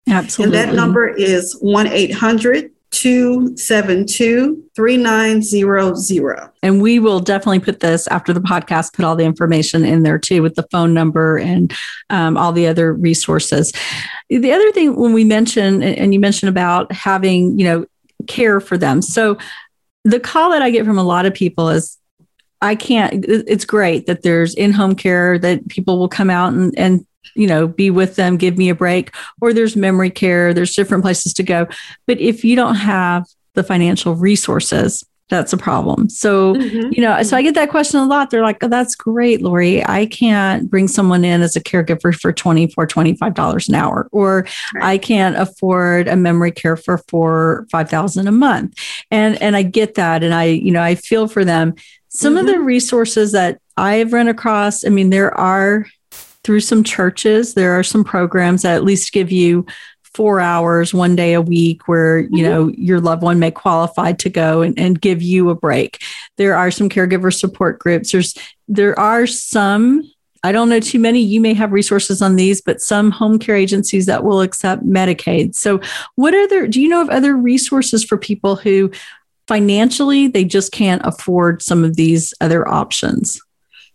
Absolutely. 0.08 0.58
And 0.58 0.68
that 0.68 0.74
number 0.74 1.08
is 1.08 1.56
1 1.60 1.86
800 1.86 2.70
272 2.94 4.70
3900. 4.76 6.50
And 6.62 6.80
we 6.80 6.98
will 7.00 7.20
definitely 7.20 7.58
put 7.58 7.80
this 7.80 8.06
after 8.08 8.32
the 8.32 8.40
podcast, 8.40 8.94
put 8.94 9.04
all 9.04 9.16
the 9.16 9.24
information 9.24 9.84
in 9.84 10.04
there 10.04 10.18
too 10.18 10.42
with 10.42 10.54
the 10.54 10.66
phone 10.70 10.94
number 10.94 11.36
and 11.36 11.74
um, 12.10 12.36
all 12.36 12.52
the 12.52 12.68
other 12.68 12.92
resources. 12.94 13.72
The 14.30 14.52
other 14.52 14.70
thing 14.72 14.96
when 14.96 15.12
we 15.12 15.24
mention, 15.24 15.82
and 15.82 16.14
you 16.14 16.20
mentioned 16.20 16.50
about 16.50 16.92
having, 16.92 17.58
you 17.58 17.64
know, 17.64 17.86
care 18.28 18.60
for 18.60 18.78
them. 18.78 19.02
So 19.02 19.38
the 20.04 20.20
call 20.20 20.50
that 20.50 20.62
I 20.62 20.70
get 20.70 20.86
from 20.86 20.98
a 20.98 21.04
lot 21.04 21.26
of 21.26 21.34
people 21.34 21.70
is, 21.70 21.98
I 22.62 22.76
can't, 22.76 23.24
it's 23.28 23.64
great 23.64 24.06
that 24.06 24.22
there's 24.22 24.54
in 24.54 24.72
home 24.72 24.94
care 24.94 25.38
that 25.38 25.68
people 25.68 25.98
will 25.98 26.08
come 26.08 26.30
out 26.30 26.54
and, 26.54 26.72
and 26.78 27.04
you 27.34 27.46
know, 27.46 27.66
be 27.66 27.90
with 27.90 28.16
them, 28.16 28.36
give 28.36 28.56
me 28.56 28.68
a 28.68 28.74
break, 28.74 29.14
or 29.40 29.52
there's 29.52 29.76
memory 29.76 30.10
care, 30.10 30.54
there's 30.54 30.74
different 30.74 31.02
places 31.02 31.32
to 31.34 31.42
go. 31.42 31.66
But 32.06 32.20
if 32.20 32.44
you 32.44 32.56
don't 32.56 32.76
have 32.76 33.26
the 33.54 33.62
financial 33.62 34.14
resources, 34.14 35.04
that's 35.30 35.54
a 35.54 35.56
problem. 35.56 36.10
So, 36.10 36.54
mm-hmm. 36.54 36.92
you 36.92 37.00
know, 37.00 37.22
so 37.22 37.36
I 37.36 37.42
get 37.42 37.54
that 37.54 37.70
question 37.70 37.98
a 37.98 38.04
lot. 38.04 38.30
They're 38.30 38.42
like, 38.42 38.62
oh, 38.62 38.68
that's 38.68 38.94
great, 38.94 39.40
Lori. 39.40 39.84
I 39.84 40.06
can't 40.06 40.70
bring 40.70 40.86
someone 40.86 41.24
in 41.24 41.40
as 41.40 41.56
a 41.56 41.62
caregiver 41.62 42.14
for 42.14 42.32
$24, 42.32 42.74
$25 42.74 43.68
an 43.68 43.74
hour, 43.74 44.08
or 44.12 44.46
right. 44.74 44.84
I 44.84 44.98
can't 44.98 45.36
afford 45.36 46.08
a 46.08 46.16
memory 46.16 46.52
care 46.52 46.76
for 46.76 46.98
four, 47.08 47.66
5000 47.70 48.28
a 48.28 48.32
month. 48.32 48.74
And, 49.10 49.40
and 49.42 49.56
I 49.56 49.62
get 49.62 49.94
that. 49.94 50.22
And 50.22 50.34
I, 50.34 50.44
you 50.44 50.70
know, 50.70 50.82
I 50.82 50.94
feel 50.94 51.26
for 51.26 51.44
them. 51.44 51.74
Some 52.08 52.34
mm-hmm. 52.34 52.46
of 52.46 52.46
the 52.46 52.60
resources 52.60 53.32
that 53.32 53.58
I've 53.78 54.12
run 54.12 54.28
across, 54.28 54.84
I 54.84 54.90
mean, 54.90 55.08
there 55.10 55.36
are 55.36 55.86
through 56.44 56.60
some 56.60 56.84
churches. 56.84 57.54
There 57.54 57.72
are 57.72 57.82
some 57.82 58.04
programs 58.04 58.62
that 58.62 58.76
at 58.76 58.84
least 58.84 59.12
give 59.12 59.32
you 59.32 59.66
four 60.14 60.40
hours 60.40 60.94
one 60.94 61.16
day 61.16 61.34
a 61.34 61.42
week 61.42 61.88
where 61.88 62.20
you 62.20 62.28
mm-hmm. 62.28 62.42
know 62.42 62.68
your 62.76 63.00
loved 63.00 63.22
one 63.22 63.40
may 63.40 63.50
qualify 63.50 64.12
to 64.12 64.30
go 64.30 64.62
and, 64.62 64.78
and 64.78 65.00
give 65.00 65.20
you 65.20 65.50
a 65.50 65.54
break. 65.54 66.00
There 66.36 66.54
are 66.54 66.70
some 66.70 66.88
caregiver 66.88 67.36
support 67.36 67.80
groups. 67.80 68.12
There's 68.12 68.34
there 68.68 68.98
are 68.98 69.26
some 69.26 70.10
i 70.42 70.52
don't 70.52 70.68
know 70.68 70.80
too 70.80 70.98
many 70.98 71.20
you 71.20 71.40
may 71.40 71.52
have 71.52 71.72
resources 71.72 72.22
on 72.22 72.36
these 72.36 72.62
but 72.62 72.80
some 72.80 73.10
home 73.10 73.38
care 73.38 73.56
agencies 73.56 74.06
that 74.06 74.24
will 74.24 74.40
accept 74.40 74.84
medicaid. 74.84 75.54
So 75.54 75.80
what 76.14 76.34
are 76.34 76.46
there 76.48 76.68
do 76.68 76.80
you 76.80 76.88
know 76.88 77.02
of 77.02 77.10
other 77.10 77.36
resources 77.36 78.04
for 78.04 78.16
people 78.16 78.56
who 78.56 78.90
financially 79.48 80.28
they 80.28 80.44
just 80.44 80.72
can't 80.72 81.02
afford 81.04 81.60
some 81.60 81.82
of 81.82 81.96
these 81.96 82.32
other 82.40 82.66
options? 82.68 83.40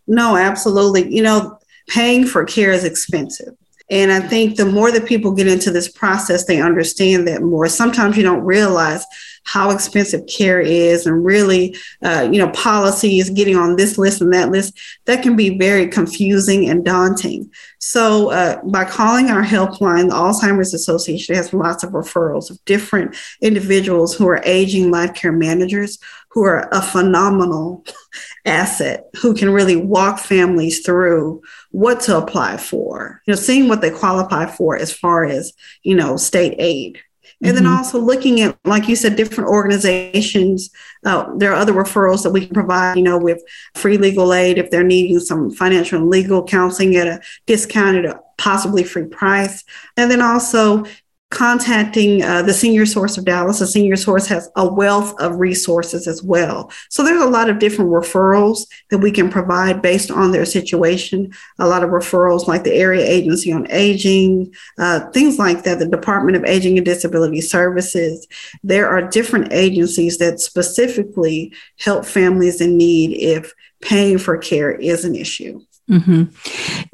No 0.06 0.36
absolutely. 0.36 1.14
You 1.14 1.22
know 1.22 1.59
paying 1.90 2.26
for 2.26 2.44
care 2.44 2.72
is 2.72 2.84
expensive. 2.84 3.54
And 3.90 4.12
I 4.12 4.20
think 4.20 4.56
the 4.56 4.66
more 4.66 4.92
that 4.92 5.06
people 5.06 5.32
get 5.32 5.48
into 5.48 5.72
this 5.72 5.88
process, 5.88 6.44
they 6.44 6.60
understand 6.60 7.26
that 7.26 7.42
more. 7.42 7.66
Sometimes 7.66 8.16
you 8.16 8.22
don't 8.22 8.44
realize 8.44 9.04
how 9.42 9.70
expensive 9.70 10.24
care 10.28 10.60
is 10.60 11.06
and 11.06 11.24
really, 11.24 11.74
uh, 12.02 12.28
you 12.30 12.38
know, 12.38 12.50
policies 12.50 13.30
getting 13.30 13.56
on 13.56 13.74
this 13.74 13.98
list 13.98 14.20
and 14.20 14.32
that 14.32 14.50
list. 14.50 14.78
That 15.06 15.24
can 15.24 15.34
be 15.34 15.58
very 15.58 15.88
confusing 15.88 16.68
and 16.68 16.84
daunting. 16.84 17.50
So 17.78 18.30
uh, 18.30 18.62
by 18.62 18.84
calling 18.84 19.28
our 19.28 19.42
helpline, 19.42 20.10
the 20.10 20.14
Alzheimer's 20.14 20.72
Association 20.72 21.34
has 21.34 21.52
lots 21.52 21.82
of 21.82 21.90
referrals 21.90 22.48
of 22.48 22.64
different 22.66 23.16
individuals 23.40 24.14
who 24.14 24.28
are 24.28 24.42
aging 24.44 24.92
life 24.92 25.14
care 25.14 25.32
managers 25.32 25.98
who 26.30 26.44
are 26.44 26.68
a 26.72 26.80
phenomenal 26.80 27.84
asset 28.46 29.06
who 29.20 29.34
can 29.34 29.50
really 29.50 29.76
walk 29.76 30.18
families 30.18 30.84
through 30.84 31.42
what 31.70 32.00
to 32.00 32.16
apply 32.16 32.56
for 32.56 33.22
you 33.26 33.32
know 33.32 33.36
seeing 33.36 33.68
what 33.68 33.80
they 33.80 33.90
qualify 33.90 34.46
for 34.46 34.76
as 34.76 34.92
far 34.92 35.24
as 35.24 35.52
you 35.82 35.94
know 35.94 36.16
state 36.16 36.54
aid. 36.58 37.00
And 37.42 37.54
mm-hmm. 37.54 37.64
then 37.64 37.72
also 37.72 37.98
looking 37.98 38.40
at 38.40 38.58
like 38.64 38.88
you 38.88 38.96
said 38.96 39.16
different 39.16 39.48
organizations. 39.48 40.70
Uh, 41.06 41.32
there 41.36 41.52
are 41.52 41.56
other 41.56 41.72
referrals 41.72 42.22
that 42.22 42.32
we 42.32 42.44
can 42.44 42.54
provide 42.54 42.96
you 42.96 43.02
know 43.02 43.18
with 43.18 43.42
free 43.74 43.98
legal 43.98 44.34
aid 44.34 44.58
if 44.58 44.70
they're 44.70 44.82
needing 44.82 45.20
some 45.20 45.50
financial 45.50 46.00
and 46.00 46.10
legal 46.10 46.44
counseling 46.44 46.96
at 46.96 47.06
a 47.06 47.20
discounted 47.46 48.12
possibly 48.40 48.82
free 48.82 49.04
price. 49.04 49.64
And 49.96 50.10
then 50.10 50.22
also 50.22 50.84
contacting 51.30 52.22
uh, 52.22 52.42
the 52.42 52.52
Senior 52.52 52.84
Source 52.84 53.16
of 53.16 53.24
Dallas. 53.24 53.60
The 53.60 53.66
Senior 53.66 53.96
Source 53.96 54.26
has 54.26 54.50
a 54.56 54.70
wealth 54.70 55.18
of 55.20 55.38
resources 55.38 56.08
as 56.08 56.22
well. 56.22 56.72
So 56.88 57.04
there's 57.04 57.22
a 57.22 57.26
lot 57.30 57.48
of 57.48 57.60
different 57.60 57.90
referrals 57.90 58.66
that 58.90 58.98
we 58.98 59.12
can 59.12 59.30
provide 59.30 59.80
based 59.80 60.10
on 60.10 60.32
their 60.32 60.44
situation. 60.44 61.32
A 61.58 61.68
lot 61.68 61.84
of 61.84 61.90
referrals 61.90 62.48
like 62.48 62.64
the 62.64 62.74
Area 62.74 63.06
Agency 63.06 63.52
on 63.52 63.70
Aging, 63.70 64.52
uh, 64.78 65.08
things 65.10 65.38
like 65.38 65.62
that, 65.62 65.78
the 65.78 65.86
Department 65.86 66.36
of 66.36 66.44
Aging 66.44 66.76
and 66.76 66.84
Disability 66.84 67.40
Services. 67.40 68.26
There 68.64 68.88
are 68.88 69.08
different 69.08 69.52
agencies 69.52 70.18
that 70.18 70.40
specifically 70.40 71.54
help 71.78 72.04
families 72.04 72.60
in 72.60 72.76
need 72.76 73.16
if 73.16 73.54
paying 73.80 74.18
for 74.18 74.36
care 74.36 74.72
is 74.72 75.04
an 75.04 75.14
issue. 75.14 75.60
Mm-hmm. 75.90 76.24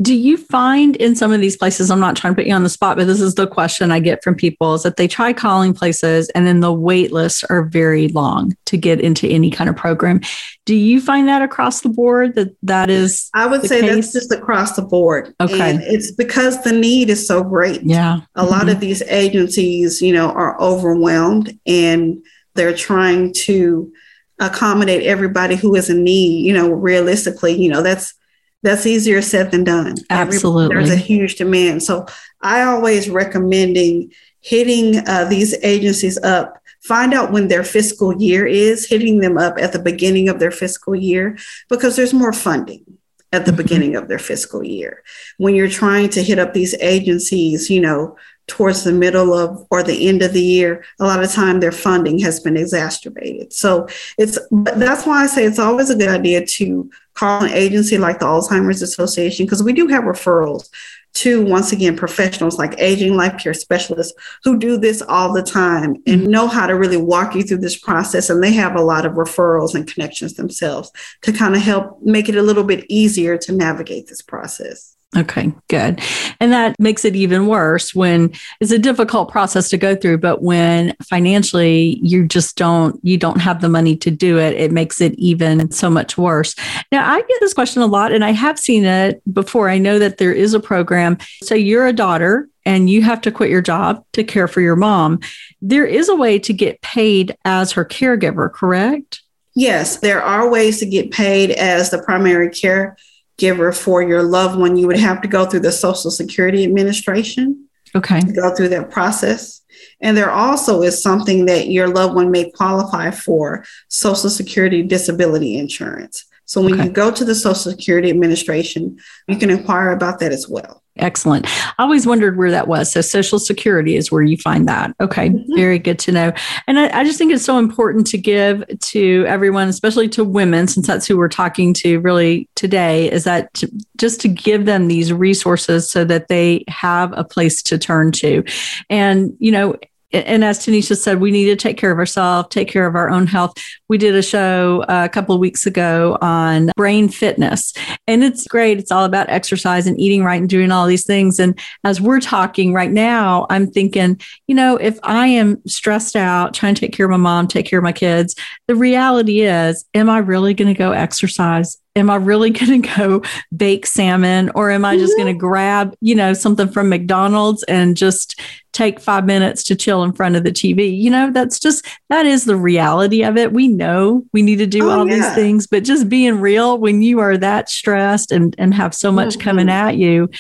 Do 0.02 0.14
you 0.14 0.38
find 0.38 0.96
in 0.96 1.14
some 1.14 1.32
of 1.32 1.40
these 1.40 1.56
places, 1.56 1.90
I'm 1.90 2.00
not 2.00 2.16
trying 2.16 2.34
to 2.34 2.36
put 2.36 2.46
you 2.46 2.54
on 2.54 2.62
the 2.62 2.70
spot, 2.70 2.96
but 2.96 3.06
this 3.06 3.20
is 3.20 3.34
the 3.34 3.46
question 3.46 3.90
I 3.90 4.00
get 4.00 4.24
from 4.24 4.34
people 4.34 4.74
is 4.74 4.82
that 4.84 4.96
they 4.96 5.06
try 5.06 5.32
calling 5.32 5.74
places 5.74 6.30
and 6.30 6.46
then 6.46 6.60
the 6.60 6.72
wait 6.72 7.12
lists 7.12 7.44
are 7.44 7.66
very 7.66 8.08
long 8.08 8.56
to 8.66 8.76
get 8.76 9.00
into 9.00 9.28
any 9.28 9.50
kind 9.50 9.68
of 9.68 9.76
program. 9.76 10.20
Do 10.64 10.74
you 10.74 11.00
find 11.00 11.28
that 11.28 11.42
across 11.42 11.82
the 11.82 11.90
board 11.90 12.34
that 12.36 12.56
that 12.62 12.88
is? 12.88 13.30
I 13.34 13.46
would 13.46 13.62
say 13.62 13.82
case? 13.82 13.94
that's 13.94 14.12
just 14.12 14.32
across 14.32 14.76
the 14.76 14.82
board. 14.82 15.34
Okay. 15.40 15.70
And 15.70 15.82
it's 15.82 16.10
because 16.10 16.62
the 16.62 16.72
need 16.72 17.10
is 17.10 17.26
so 17.26 17.44
great. 17.44 17.82
Yeah. 17.82 18.20
A 18.34 18.42
mm-hmm. 18.42 18.50
lot 18.50 18.68
of 18.68 18.80
these 18.80 19.02
agencies, 19.02 20.00
you 20.00 20.12
know, 20.12 20.30
are 20.30 20.58
overwhelmed 20.60 21.58
and 21.66 22.24
they're 22.54 22.76
trying 22.76 23.34
to 23.34 23.92
accommodate 24.38 25.02
everybody 25.02 25.56
who 25.56 25.74
is 25.74 25.90
in 25.90 26.02
need. 26.02 26.46
You 26.46 26.54
know, 26.54 26.70
realistically, 26.70 27.52
you 27.52 27.68
know, 27.68 27.82
that's 27.82 28.14
that's 28.62 28.86
easier 28.86 29.22
said 29.22 29.50
than 29.50 29.64
done. 29.64 29.96
Absolutely. 30.10 30.74
There's 30.74 30.90
a 30.90 30.96
huge 30.96 31.36
demand. 31.36 31.82
So 31.82 32.06
I 32.40 32.62
always 32.62 33.08
recommending 33.08 34.12
hitting 34.40 35.06
uh, 35.08 35.24
these 35.24 35.54
agencies 35.62 36.18
up. 36.18 36.62
Find 36.82 37.14
out 37.14 37.32
when 37.32 37.48
their 37.48 37.64
fiscal 37.64 38.20
year 38.20 38.46
is, 38.46 38.88
hitting 38.88 39.18
them 39.18 39.36
up 39.36 39.58
at 39.58 39.72
the 39.72 39.78
beginning 39.78 40.28
of 40.28 40.38
their 40.38 40.52
fiscal 40.52 40.94
year 40.94 41.36
because 41.68 41.96
there's 41.96 42.14
more 42.14 42.32
funding 42.32 42.84
at 43.32 43.44
the 43.44 43.50
mm-hmm. 43.50 43.56
beginning 43.56 43.96
of 43.96 44.08
their 44.08 44.20
fiscal 44.20 44.64
year. 44.64 45.02
When 45.38 45.54
you're 45.54 45.68
trying 45.68 46.10
to 46.10 46.22
hit 46.22 46.38
up 46.38 46.54
these 46.54 46.74
agencies, 46.74 47.68
you 47.70 47.80
know, 47.80 48.16
towards 48.46 48.84
the 48.84 48.92
middle 48.92 49.34
of 49.34 49.66
or 49.70 49.82
the 49.82 50.08
end 50.08 50.22
of 50.22 50.32
the 50.32 50.42
year, 50.42 50.84
a 51.00 51.04
lot 51.04 51.22
of 51.22 51.32
time 51.32 51.60
their 51.60 51.72
funding 51.72 52.18
has 52.20 52.40
been 52.40 52.56
exacerbated. 52.56 53.52
So 53.52 53.88
it's 54.18 54.38
but 54.50 54.78
that's 54.78 55.06
why 55.06 55.22
I 55.22 55.26
say 55.26 55.44
it's 55.44 55.58
always 55.58 55.90
a 55.90 55.96
good 55.96 56.08
idea 56.08 56.46
to 56.46 56.90
call 57.14 57.44
an 57.44 57.50
agency 57.50 57.98
like 57.98 58.18
the 58.18 58.26
Alzheimer's 58.26 58.82
Association 58.82 59.46
because 59.46 59.62
we 59.62 59.72
do 59.72 59.86
have 59.88 60.04
referrals 60.04 60.68
to 61.14 61.42
once 61.46 61.72
again 61.72 61.96
professionals 61.96 62.58
like 62.58 62.78
aging 62.78 63.16
life 63.16 63.42
care 63.42 63.54
specialists 63.54 64.12
who 64.44 64.58
do 64.58 64.76
this 64.76 65.00
all 65.00 65.32
the 65.32 65.42
time 65.42 65.94
and 66.06 66.20
mm-hmm. 66.20 66.30
know 66.30 66.46
how 66.46 66.66
to 66.66 66.74
really 66.74 66.98
walk 66.98 67.34
you 67.34 67.42
through 67.42 67.56
this 67.56 67.78
process 67.78 68.28
and 68.28 68.42
they 68.42 68.52
have 68.52 68.76
a 68.76 68.82
lot 68.82 69.06
of 69.06 69.14
referrals 69.14 69.74
and 69.74 69.90
connections 69.90 70.34
themselves 70.34 70.92
to 71.22 71.32
kind 71.32 71.56
of 71.56 71.62
help 71.62 72.00
make 72.02 72.28
it 72.28 72.36
a 72.36 72.42
little 72.42 72.64
bit 72.64 72.84
easier 72.90 73.38
to 73.38 73.52
navigate 73.52 74.06
this 74.08 74.20
process 74.20 74.95
Okay, 75.14 75.52
good. 75.68 76.00
And 76.40 76.52
that 76.52 76.74
makes 76.78 77.04
it 77.04 77.14
even 77.14 77.46
worse 77.46 77.94
when 77.94 78.32
it's 78.60 78.72
a 78.72 78.78
difficult 78.78 79.30
process 79.30 79.70
to 79.70 79.78
go 79.78 79.94
through, 79.94 80.18
but 80.18 80.42
when 80.42 80.94
financially 81.02 82.00
you 82.02 82.26
just 82.26 82.56
don't 82.56 82.98
you 83.02 83.16
don't 83.16 83.40
have 83.40 83.60
the 83.60 83.68
money 83.68 83.96
to 83.98 84.10
do 84.10 84.38
it, 84.38 84.56
it 84.56 84.72
makes 84.72 85.00
it 85.00 85.14
even 85.14 85.70
so 85.70 85.88
much 85.88 86.18
worse. 86.18 86.54
Now, 86.90 87.10
I 87.10 87.20
get 87.20 87.40
this 87.40 87.54
question 87.54 87.82
a 87.82 87.86
lot 87.86 88.12
and 88.12 88.24
I 88.24 88.32
have 88.32 88.58
seen 88.58 88.84
it 88.84 89.22
before. 89.32 89.70
I 89.70 89.78
know 89.78 89.98
that 89.98 90.18
there 90.18 90.32
is 90.32 90.54
a 90.54 90.60
program. 90.60 91.18
So 91.42 91.54
you're 91.54 91.86
a 91.86 91.92
daughter 91.92 92.48
and 92.66 92.90
you 92.90 93.00
have 93.02 93.20
to 93.22 93.30
quit 93.30 93.48
your 93.48 93.62
job 93.62 94.04
to 94.14 94.24
care 94.24 94.48
for 94.48 94.60
your 94.60 94.76
mom. 94.76 95.20
There 95.62 95.86
is 95.86 96.08
a 96.08 96.16
way 96.16 96.38
to 96.40 96.52
get 96.52 96.82
paid 96.82 97.36
as 97.44 97.72
her 97.72 97.84
caregiver, 97.84 98.52
correct? 98.52 99.22
Yes, 99.54 100.00
there 100.00 100.20
are 100.20 100.50
ways 100.50 100.80
to 100.80 100.86
get 100.86 101.12
paid 101.12 101.52
as 101.52 101.90
the 101.90 102.02
primary 102.02 102.50
care 102.50 102.96
caregiver 103.38 103.76
for 103.76 104.02
your 104.02 104.22
loved 104.22 104.58
one, 104.58 104.76
you 104.76 104.86
would 104.86 104.98
have 104.98 105.20
to 105.22 105.28
go 105.28 105.46
through 105.46 105.60
the 105.60 105.72
Social 105.72 106.10
Security 106.10 106.64
Administration. 106.64 107.68
Okay. 107.94 108.20
go 108.20 108.54
through 108.54 108.68
that 108.68 108.90
process. 108.90 109.62
And 110.00 110.16
there 110.16 110.30
also 110.30 110.82
is 110.82 111.02
something 111.02 111.46
that 111.46 111.68
your 111.68 111.88
loved 111.88 112.14
one 112.14 112.30
may 112.30 112.50
qualify 112.50 113.10
for 113.10 113.64
Social 113.88 114.28
Security 114.28 114.82
disability 114.82 115.58
insurance. 115.58 116.24
So 116.44 116.60
when 116.62 116.74
okay. 116.74 116.84
you 116.84 116.90
go 116.90 117.10
to 117.10 117.24
the 117.24 117.34
Social 117.34 117.72
Security 117.72 118.10
Administration, 118.10 118.98
you 119.28 119.36
can 119.36 119.50
inquire 119.50 119.90
about 119.90 120.20
that 120.20 120.32
as 120.32 120.48
well. 120.48 120.82
Excellent. 120.98 121.46
I 121.78 121.82
always 121.82 122.06
wondered 122.06 122.36
where 122.36 122.50
that 122.50 122.68
was. 122.68 122.90
So, 122.90 123.00
Social 123.00 123.38
Security 123.38 123.96
is 123.96 124.10
where 124.10 124.22
you 124.22 124.36
find 124.36 124.66
that. 124.68 124.94
Okay, 125.00 125.30
mm-hmm. 125.30 125.54
very 125.54 125.78
good 125.78 125.98
to 126.00 126.12
know. 126.12 126.32
And 126.66 126.78
I, 126.78 127.00
I, 127.00 127.04
just 127.04 127.18
think 127.18 127.32
it's 127.32 127.44
so 127.44 127.58
important 127.58 128.06
to 128.08 128.18
give 128.18 128.64
to 128.80 129.24
everyone, 129.28 129.68
especially 129.68 130.08
to 130.10 130.24
women, 130.24 130.68
since 130.68 130.86
that's 130.86 131.06
who 131.06 131.18
we're 131.18 131.28
talking 131.28 131.74
to 131.74 131.98
really 132.00 132.48
today, 132.54 133.10
is 133.10 133.24
that 133.24 133.52
to, 133.54 133.70
just 133.96 134.20
to 134.22 134.28
give 134.28 134.64
them 134.64 134.88
these 134.88 135.12
resources 135.12 135.90
so 135.90 136.04
that 136.04 136.28
they 136.28 136.64
have 136.68 137.12
a 137.16 137.24
place 137.24 137.62
to 137.64 137.78
turn 137.78 138.10
to. 138.12 138.42
And, 138.88 139.36
you 139.38 139.52
know, 139.52 139.76
and 140.12 140.44
as 140.44 140.64
Tanisha 140.64 140.96
said, 140.96 141.20
we 141.20 141.30
need 141.30 141.46
to 141.46 141.56
take 141.56 141.76
care 141.76 141.90
of 141.90 141.98
ourselves, 141.98 142.48
take 142.50 142.68
care 142.68 142.86
of 142.86 142.94
our 142.94 143.10
own 143.10 143.26
health. 143.26 143.54
We 143.88 143.98
did 143.98 144.14
a 144.14 144.22
show 144.22 144.84
uh, 144.88 145.04
a 145.04 145.08
couple 145.08 145.34
of 145.34 145.40
weeks 145.40 145.66
ago 145.66 146.16
on 146.20 146.70
brain 146.76 147.08
fitness, 147.08 147.72
and 148.06 148.22
it's 148.22 148.46
great. 148.46 148.78
It's 148.78 148.92
all 148.92 149.04
about 149.04 149.28
exercise 149.28 149.86
and 149.86 149.98
eating 149.98 150.24
right 150.24 150.40
and 150.40 150.48
doing 150.48 150.70
all 150.70 150.86
these 150.86 151.06
things. 151.06 151.38
And 151.38 151.58
as 151.84 152.00
we're 152.00 152.20
talking 152.20 152.72
right 152.72 152.90
now, 152.90 153.46
I'm 153.50 153.66
thinking, 153.70 154.20
you 154.46 154.54
know, 154.54 154.76
if 154.76 154.98
I 155.02 155.26
am 155.28 155.60
stressed 155.66 156.16
out 156.16 156.54
trying 156.54 156.74
to 156.74 156.80
take 156.80 156.92
care 156.92 157.06
of 157.06 157.10
my 157.10 157.16
mom, 157.16 157.48
take 157.48 157.66
care 157.66 157.78
of 157.78 157.84
my 157.84 157.92
kids, 157.92 158.34
the 158.68 158.74
reality 158.74 159.42
is, 159.42 159.84
am 159.94 160.08
I 160.08 160.18
really 160.18 160.54
going 160.54 160.72
to 160.72 160.78
go 160.78 160.92
exercise? 160.92 161.78
Am 161.96 162.10
I 162.10 162.16
really 162.16 162.50
going 162.50 162.82
to 162.82 162.88
go 162.96 163.22
bake 163.56 163.86
salmon 163.86 164.50
or 164.54 164.70
am 164.70 164.84
I 164.84 164.96
just 164.96 165.14
mm-hmm. 165.14 165.22
going 165.22 165.34
to 165.34 165.40
grab, 165.40 165.96
you 166.00 166.14
know, 166.14 166.32
something 166.32 166.68
from 166.68 166.88
McDonald's 166.88 167.62
and 167.64 167.96
just 167.96 168.40
take 168.72 169.00
five 169.00 169.24
minutes 169.24 169.64
to 169.64 169.74
chill 169.74 170.04
in 170.04 170.12
front 170.12 170.36
of 170.36 170.44
the 170.44 170.52
TV? 170.52 170.96
You 170.96 171.10
know, 171.10 171.32
that's 171.32 171.58
just, 171.58 171.86
that 172.10 172.26
is 172.26 172.44
the 172.44 172.56
reality 172.56 173.24
of 173.24 173.36
it. 173.36 173.52
We 173.52 173.66
know 173.68 174.24
we 174.32 174.42
need 174.42 174.56
to 174.56 174.66
do 174.66 174.88
oh, 174.88 174.98
all 175.00 175.08
yeah. 175.08 175.16
these 175.16 175.34
things, 175.34 175.66
but 175.66 175.82
just 175.82 176.08
being 176.08 176.40
real 176.40 176.78
when 176.78 177.02
you 177.02 177.18
are 177.20 177.36
that 177.38 177.68
stressed 177.68 178.30
and, 178.30 178.54
and 178.58 178.74
have 178.74 178.94
so 178.94 179.10
much 179.10 179.34
mm-hmm. 179.34 179.40
coming 179.40 179.68
at 179.70 179.96
you. 179.96 180.30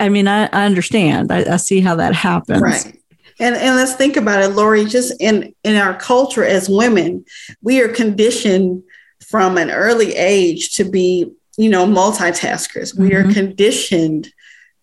I 0.00 0.08
mean, 0.08 0.26
I, 0.26 0.46
I 0.46 0.64
understand. 0.64 1.30
I, 1.30 1.52
I 1.52 1.56
see 1.58 1.80
how 1.80 1.94
that 1.96 2.14
happens. 2.14 2.60
Right. 2.60 2.98
And, 3.38 3.56
and 3.56 3.76
let's 3.76 3.94
think 3.94 4.16
about 4.16 4.42
it, 4.42 4.48
Lori, 4.48 4.84
just 4.84 5.12
in, 5.20 5.54
in 5.64 5.76
our 5.76 5.94
culture 5.94 6.44
as 6.44 6.68
women, 6.68 7.24
we 7.62 7.80
are 7.80 7.88
conditioned 7.88 8.82
from 9.28 9.58
an 9.58 9.70
early 9.70 10.14
age 10.14 10.74
to 10.76 10.84
be, 10.84 11.32
you 11.56 11.68
know, 11.68 11.86
multitaskers. 11.86 12.92
Mm-hmm. 12.92 13.02
We 13.02 13.14
are 13.14 13.22
mm-hmm. 13.22 13.32
conditioned 13.32 14.32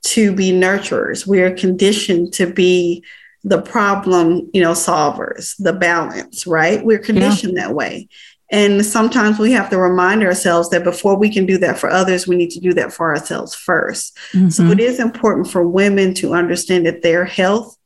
to 0.06 0.34
be 0.34 0.52
nurturers. 0.52 1.28
We 1.28 1.42
are 1.42 1.56
conditioned 1.56 2.34
to 2.34 2.52
be 2.52 3.04
the 3.44 3.62
problem, 3.62 4.50
you 4.54 4.62
know, 4.62 4.72
solvers, 4.72 5.56
the 5.60 5.74
balance, 5.74 6.46
right? 6.46 6.84
We're 6.84 7.00
conditioned 7.00 7.54
yeah. 7.56 7.68
that 7.68 7.76
way. 7.76 8.10
And 8.52 8.84
sometimes 8.84 9.38
we 9.38 9.52
have 9.52 9.70
to 9.70 9.78
remind 9.78 10.24
ourselves 10.24 10.70
that 10.70 10.84
before 10.84 11.18
we 11.18 11.32
can 11.32 11.46
do 11.46 11.58
that 11.60 11.78
for 11.78 11.90
others, 11.90 12.28
we 12.28 12.36
need 12.36 12.50
to 12.52 12.60
do 12.60 12.74
that 12.74 12.92
for 12.92 13.16
ourselves 13.16 13.56
1st 13.56 14.12
mm-hmm. 14.32 14.50
So 14.50 14.66
it 14.66 14.80
is 14.80 15.00
important 15.00 15.50
for 15.50 15.68
women 15.68 16.14
to 16.16 16.34
understand 16.34 16.86
that 16.86 17.04
their 17.04 17.26
health 17.26 17.78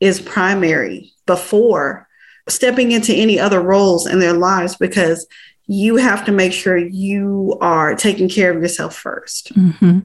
is 0.00 0.20
primary 0.20 1.12
before 1.26 2.08
stepping 2.48 2.92
into 2.92 3.12
any 3.12 3.38
other 3.38 3.60
roles 3.60 4.06
in 4.06 4.18
their 4.18 4.32
lives 4.32 4.76
because 4.76 5.26
you 5.68 5.96
have 5.96 6.24
to 6.24 6.32
make 6.32 6.52
sure 6.52 6.76
you 6.76 7.56
are 7.60 7.94
taking 7.94 8.28
care 8.28 8.50
of 8.50 8.60
yourself 8.60 9.00
1st 9.00 9.52
mm-hmm. 9.52 9.98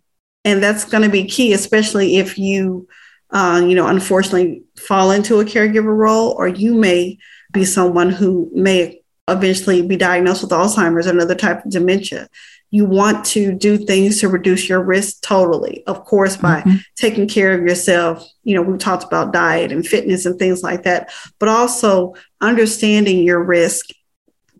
And 0.45 0.61
that's 0.61 0.83
going 0.83 1.03
to 1.03 1.09
be 1.09 1.23
key, 1.23 1.53
especially 1.53 2.17
if 2.17 2.37
you, 2.37 2.87
uh, 3.29 3.63
you 3.65 3.75
know, 3.75 3.87
unfortunately 3.87 4.63
fall 4.77 5.11
into 5.11 5.39
a 5.39 5.45
caregiver 5.45 5.95
role, 5.95 6.35
or 6.37 6.49
you 6.49 6.75
may 6.75 7.17
be 7.53 7.63
someone 7.63 8.09
who 8.09 8.51
may 8.53 8.99
eventually 9.29 9.87
be 9.87 9.95
diagnosed 9.95 10.41
with 10.41 10.51
Alzheimer's 10.51 11.07
or 11.07 11.11
another 11.11 11.33
type 11.33 11.63
of 11.63 11.71
dementia. 11.71 12.27
You 12.71 12.85
want 12.85 13.23
to 13.27 13.53
do 13.53 13.77
things 13.77 14.19
to 14.19 14.27
reduce 14.27 14.67
your 14.67 14.83
risk 14.83 15.21
totally, 15.21 15.85
of 15.87 16.03
course, 16.03 16.35
by 16.35 16.59
mm-hmm. 16.59 16.77
taking 16.97 17.27
care 17.29 17.53
of 17.53 17.61
yourself. 17.61 18.27
You 18.43 18.55
know, 18.55 18.63
we 18.63 18.77
talked 18.77 19.05
about 19.05 19.31
diet 19.31 19.71
and 19.71 19.87
fitness 19.87 20.25
and 20.25 20.37
things 20.37 20.61
like 20.61 20.83
that, 20.83 21.13
but 21.39 21.47
also 21.47 22.15
understanding 22.41 23.23
your 23.23 23.41
risk 23.41 23.91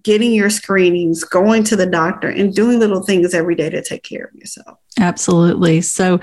getting 0.04 0.34
your 0.34 0.50
screenings, 0.50 1.24
going 1.24 1.63
to 1.66 1.76
the 1.76 1.86
doctor, 1.86 2.30
and 2.30 2.54
doing 2.54 2.80
little 2.80 3.04
things 3.04 3.34
every 3.34 3.56
day 3.56 3.70
to 3.70 3.82
take 3.82 4.04
care 4.04 4.26
of 4.26 4.36
yourself. 4.36 4.78
Absolutely. 5.00 5.82
So, 5.82 6.20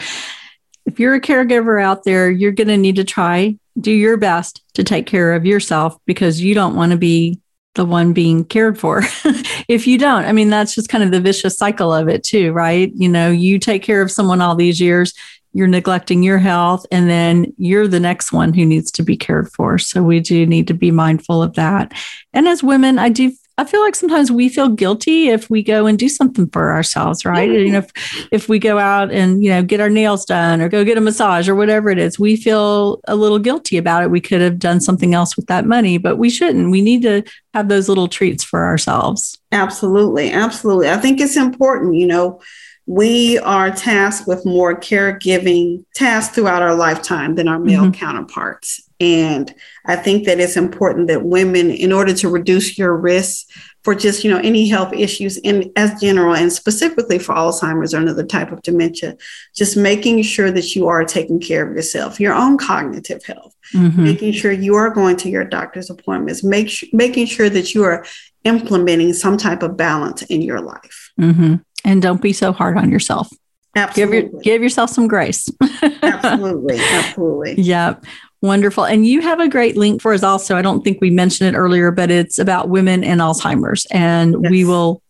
if 0.86 0.98
you're 0.98 1.14
a 1.14 1.20
caregiver 1.20 1.80
out 1.80 2.04
there, 2.04 2.30
you're 2.30 2.52
going 2.52 2.68
to 2.68 2.76
need 2.76 2.96
to 2.96 3.04
try, 3.04 3.56
do 3.78 3.92
your 3.92 4.16
best 4.16 4.62
to 4.74 4.82
take 4.82 5.06
care 5.06 5.34
of 5.34 5.46
yourself 5.46 5.96
because 6.04 6.40
you 6.40 6.54
don't 6.54 6.74
want 6.74 6.90
to 6.92 6.98
be 6.98 7.38
the 7.74 7.84
one 7.84 8.12
being 8.12 8.44
cared 8.44 8.78
for. 8.78 9.02
if 9.68 9.86
you 9.86 9.98
don't, 9.98 10.24
I 10.24 10.32
mean, 10.32 10.50
that's 10.50 10.74
just 10.74 10.88
kind 10.88 11.04
of 11.04 11.12
the 11.12 11.20
vicious 11.20 11.56
cycle 11.56 11.92
of 11.92 12.08
it, 12.08 12.24
too, 12.24 12.52
right? 12.52 12.90
You 12.94 13.08
know, 13.08 13.30
you 13.30 13.58
take 13.58 13.82
care 13.82 14.02
of 14.02 14.10
someone 14.10 14.40
all 14.40 14.56
these 14.56 14.80
years, 14.80 15.14
you're 15.52 15.68
neglecting 15.68 16.22
your 16.22 16.38
health, 16.38 16.86
and 16.90 17.08
then 17.08 17.52
you're 17.56 17.88
the 17.88 18.00
next 18.00 18.32
one 18.32 18.52
who 18.52 18.64
needs 18.64 18.90
to 18.92 19.02
be 19.02 19.16
cared 19.16 19.50
for. 19.52 19.78
So 19.78 20.02
we 20.02 20.20
do 20.20 20.46
need 20.46 20.66
to 20.68 20.74
be 20.74 20.90
mindful 20.90 21.42
of 21.42 21.54
that. 21.54 21.92
And 22.32 22.48
as 22.48 22.62
women, 22.62 22.98
I 22.98 23.08
do 23.08 23.32
I 23.60 23.64
feel 23.64 23.82
like 23.82 23.94
sometimes 23.94 24.32
we 24.32 24.48
feel 24.48 24.70
guilty 24.70 25.28
if 25.28 25.50
we 25.50 25.62
go 25.62 25.86
and 25.86 25.98
do 25.98 26.08
something 26.08 26.48
for 26.48 26.72
ourselves, 26.72 27.26
right? 27.26 27.50
Mm-hmm. 27.50 27.66
You 27.66 27.72
know, 27.72 27.78
if, 27.78 28.28
if 28.32 28.48
we 28.48 28.58
go 28.58 28.78
out 28.78 29.12
and, 29.12 29.44
you 29.44 29.50
know, 29.50 29.62
get 29.62 29.80
our 29.80 29.90
nails 29.90 30.24
done 30.24 30.62
or 30.62 30.70
go 30.70 30.82
get 30.82 30.96
a 30.96 31.02
massage 31.02 31.46
or 31.46 31.54
whatever 31.54 31.90
it 31.90 31.98
is, 31.98 32.18
we 32.18 32.36
feel 32.36 33.02
a 33.06 33.14
little 33.14 33.38
guilty 33.38 33.76
about 33.76 34.02
it. 34.02 34.10
We 34.10 34.22
could 34.22 34.40
have 34.40 34.58
done 34.58 34.80
something 34.80 35.14
else 35.14 35.36
with 35.36 35.44
that 35.48 35.66
money, 35.66 35.98
but 35.98 36.16
we 36.16 36.30
shouldn't. 36.30 36.70
We 36.70 36.80
need 36.80 37.02
to 37.02 37.22
have 37.52 37.68
those 37.68 37.86
little 37.86 38.08
treats 38.08 38.42
for 38.42 38.64
ourselves. 38.64 39.38
Absolutely. 39.52 40.32
Absolutely. 40.32 40.88
I 40.88 40.96
think 40.96 41.20
it's 41.20 41.36
important, 41.36 41.96
you 41.96 42.06
know, 42.06 42.40
we 42.86 43.38
are 43.40 43.70
tasked 43.70 44.26
with 44.26 44.46
more 44.46 44.74
caregiving 44.74 45.84
tasks 45.94 46.34
throughout 46.34 46.62
our 46.62 46.74
lifetime 46.74 47.34
than 47.34 47.46
our 47.46 47.58
male 47.58 47.82
mm-hmm. 47.82 47.92
counterparts. 47.92 48.89
And 49.00 49.52
I 49.86 49.96
think 49.96 50.26
that 50.26 50.38
it's 50.38 50.56
important 50.56 51.08
that 51.08 51.24
women, 51.24 51.70
in 51.70 51.90
order 51.90 52.12
to 52.12 52.28
reduce 52.28 52.76
your 52.76 52.94
risk 52.94 53.48
for 53.82 53.94
just, 53.94 54.22
you 54.22 54.30
know, 54.30 54.40
any 54.40 54.68
health 54.68 54.92
issues 54.92 55.38
in 55.38 55.72
as 55.74 55.98
general 56.00 56.34
and 56.34 56.52
specifically 56.52 57.18
for 57.18 57.34
Alzheimer's 57.34 57.94
or 57.94 57.98
another 57.98 58.26
type 58.26 58.52
of 58.52 58.60
dementia, 58.60 59.16
just 59.56 59.76
making 59.76 60.22
sure 60.22 60.50
that 60.50 60.76
you 60.76 60.86
are 60.86 61.04
taking 61.04 61.40
care 61.40 61.66
of 61.66 61.74
yourself, 61.74 62.20
your 62.20 62.34
own 62.34 62.58
cognitive 62.58 63.24
health, 63.24 63.54
mm-hmm. 63.72 64.04
making 64.04 64.32
sure 64.32 64.52
you 64.52 64.74
are 64.74 64.90
going 64.90 65.16
to 65.16 65.30
your 65.30 65.44
doctor's 65.44 65.88
appointments, 65.88 66.44
make 66.44 66.68
sh- 66.68 66.84
making 66.92 67.24
sure 67.26 67.48
that 67.48 67.74
you 67.74 67.84
are 67.84 68.04
implementing 68.44 69.14
some 69.14 69.38
type 69.38 69.62
of 69.62 69.78
balance 69.78 70.22
in 70.22 70.42
your 70.42 70.60
life. 70.60 71.10
Mm-hmm. 71.18 71.56
And 71.84 72.02
don't 72.02 72.20
be 72.20 72.34
so 72.34 72.52
hard 72.52 72.76
on 72.76 72.90
yourself. 72.90 73.30
Absolutely. 73.76 74.22
Give, 74.22 74.32
your, 74.32 74.40
give 74.42 74.62
yourself 74.62 74.90
some 74.90 75.08
grace. 75.08 75.48
absolutely. 76.02 76.78
Absolutely. 76.78 77.62
Yep. 77.62 78.04
Wonderful. 78.42 78.84
And 78.84 79.06
you 79.06 79.20
have 79.20 79.38
a 79.38 79.48
great 79.48 79.76
link 79.76 80.00
for 80.00 80.14
us 80.14 80.22
also. 80.22 80.56
I 80.56 80.62
don't 80.62 80.82
think 80.82 81.00
we 81.00 81.10
mentioned 81.10 81.54
it 81.54 81.58
earlier, 81.58 81.90
but 81.90 82.10
it's 82.10 82.38
about 82.38 82.70
women 82.70 83.04
and 83.04 83.20
Alzheimer's. 83.20 83.86
And 83.90 84.36
yes. 84.42 84.50
we 84.50 84.64
will 84.64 85.02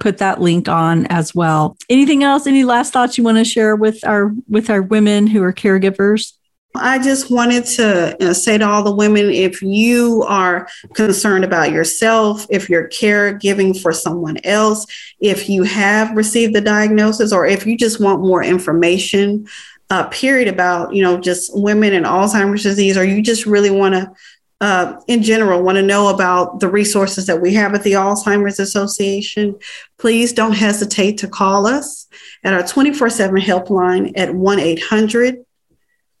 put 0.00 0.18
that 0.18 0.40
link 0.40 0.68
on 0.68 1.06
as 1.06 1.34
well. 1.34 1.76
Anything 1.90 2.22
else? 2.22 2.46
Any 2.46 2.64
last 2.64 2.92
thoughts 2.92 3.18
you 3.18 3.24
want 3.24 3.38
to 3.38 3.44
share 3.44 3.76
with 3.76 4.06
our 4.06 4.32
with 4.48 4.70
our 4.70 4.80
women 4.80 5.26
who 5.26 5.42
are 5.42 5.52
caregivers? 5.52 6.32
I 6.74 6.98
just 6.98 7.30
wanted 7.30 7.64
to 7.64 8.34
say 8.34 8.58
to 8.58 8.66
all 8.66 8.82
the 8.82 8.94
women 8.94 9.30
if 9.30 9.62
you 9.62 10.24
are 10.28 10.68
concerned 10.94 11.44
about 11.44 11.72
yourself, 11.72 12.46
if 12.50 12.68
you're 12.68 12.88
caregiving 12.88 13.80
for 13.80 13.92
someone 13.92 14.36
else, 14.44 14.86
if 15.20 15.48
you 15.48 15.62
have 15.64 16.16
received 16.16 16.54
the 16.54 16.60
diagnosis, 16.60 17.32
or 17.32 17.46
if 17.46 17.66
you 17.66 17.76
just 17.76 18.00
want 18.00 18.20
more 18.20 18.44
information, 18.44 19.46
uh, 19.90 20.06
period, 20.08 20.48
about 20.48 20.94
you 20.94 21.02
know 21.02 21.18
just 21.18 21.50
women 21.54 21.92
and 21.92 22.06
Alzheimer's 22.06 22.62
disease, 22.62 22.96
or 22.96 23.04
you 23.04 23.22
just 23.22 23.46
really 23.46 23.70
want 23.70 23.94
to, 23.94 24.12
uh, 24.60 25.00
in 25.06 25.22
general, 25.22 25.62
want 25.62 25.76
to 25.76 25.82
know 25.82 26.08
about 26.08 26.60
the 26.60 26.68
resources 26.68 27.26
that 27.26 27.40
we 27.40 27.54
have 27.54 27.74
at 27.74 27.82
the 27.82 27.92
Alzheimer's 27.92 28.58
Association, 28.58 29.56
please 29.98 30.32
don't 30.32 30.52
hesitate 30.52 31.18
to 31.18 31.28
call 31.28 31.66
us 31.66 32.06
at 32.44 32.52
our 32.52 32.66
24 32.66 33.10
7 33.10 33.40
helpline 33.40 34.12
at 34.16 34.34
1 34.34 34.58
800 34.58 35.44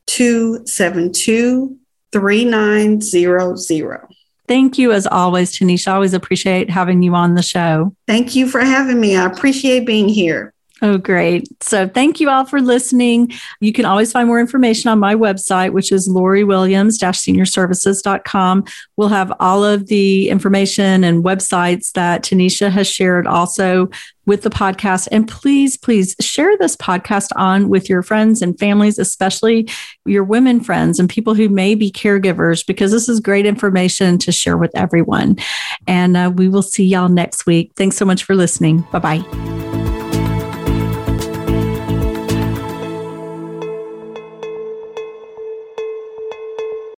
272 0.06 1.78
3900. 2.12 4.00
Thank 4.48 4.78
you, 4.78 4.92
as 4.92 5.06
always, 5.06 5.56
Tanisha. 5.56 5.88
I 5.88 5.94
always 5.94 6.14
appreciate 6.14 6.70
having 6.70 7.02
you 7.02 7.14
on 7.14 7.34
the 7.34 7.42
show. 7.42 7.94
Thank 8.06 8.34
you 8.34 8.48
for 8.48 8.60
having 8.60 8.98
me. 8.98 9.14
I 9.14 9.26
appreciate 9.26 9.84
being 9.84 10.08
here. 10.08 10.54
Oh, 10.80 10.96
great. 10.96 11.48
So 11.60 11.88
thank 11.88 12.20
you 12.20 12.30
all 12.30 12.44
for 12.44 12.60
listening. 12.60 13.32
You 13.60 13.72
can 13.72 13.84
always 13.84 14.12
find 14.12 14.28
more 14.28 14.38
information 14.38 14.88
on 14.90 15.00
my 15.00 15.16
website, 15.16 15.72
which 15.72 15.90
is 15.90 16.08
loriwilliams-seniorservices.com. 16.08 18.64
We'll 18.96 19.08
have 19.08 19.32
all 19.40 19.64
of 19.64 19.88
the 19.88 20.28
information 20.28 21.02
and 21.02 21.24
websites 21.24 21.90
that 21.92 22.22
Tanisha 22.22 22.70
has 22.70 22.86
shared 22.86 23.26
also 23.26 23.90
with 24.24 24.42
the 24.42 24.50
podcast. 24.50 25.08
And 25.10 25.26
please, 25.26 25.76
please 25.76 26.14
share 26.20 26.56
this 26.58 26.76
podcast 26.76 27.30
on 27.34 27.68
with 27.68 27.88
your 27.88 28.02
friends 28.02 28.40
and 28.40 28.56
families, 28.56 29.00
especially 29.00 29.68
your 30.04 30.22
women 30.22 30.60
friends 30.60 31.00
and 31.00 31.08
people 31.08 31.34
who 31.34 31.48
may 31.48 31.74
be 31.74 31.90
caregivers, 31.90 32.64
because 32.64 32.92
this 32.92 33.08
is 33.08 33.18
great 33.18 33.46
information 33.46 34.16
to 34.18 34.30
share 34.30 34.58
with 34.58 34.70
everyone. 34.76 35.38
And 35.88 36.16
uh, 36.16 36.30
we 36.36 36.48
will 36.48 36.62
see 36.62 36.84
y'all 36.84 37.08
next 37.08 37.46
week. 37.46 37.72
Thanks 37.74 37.96
so 37.96 38.04
much 38.04 38.22
for 38.22 38.36
listening. 38.36 38.86
Bye 38.92 39.00
bye. 39.00 39.24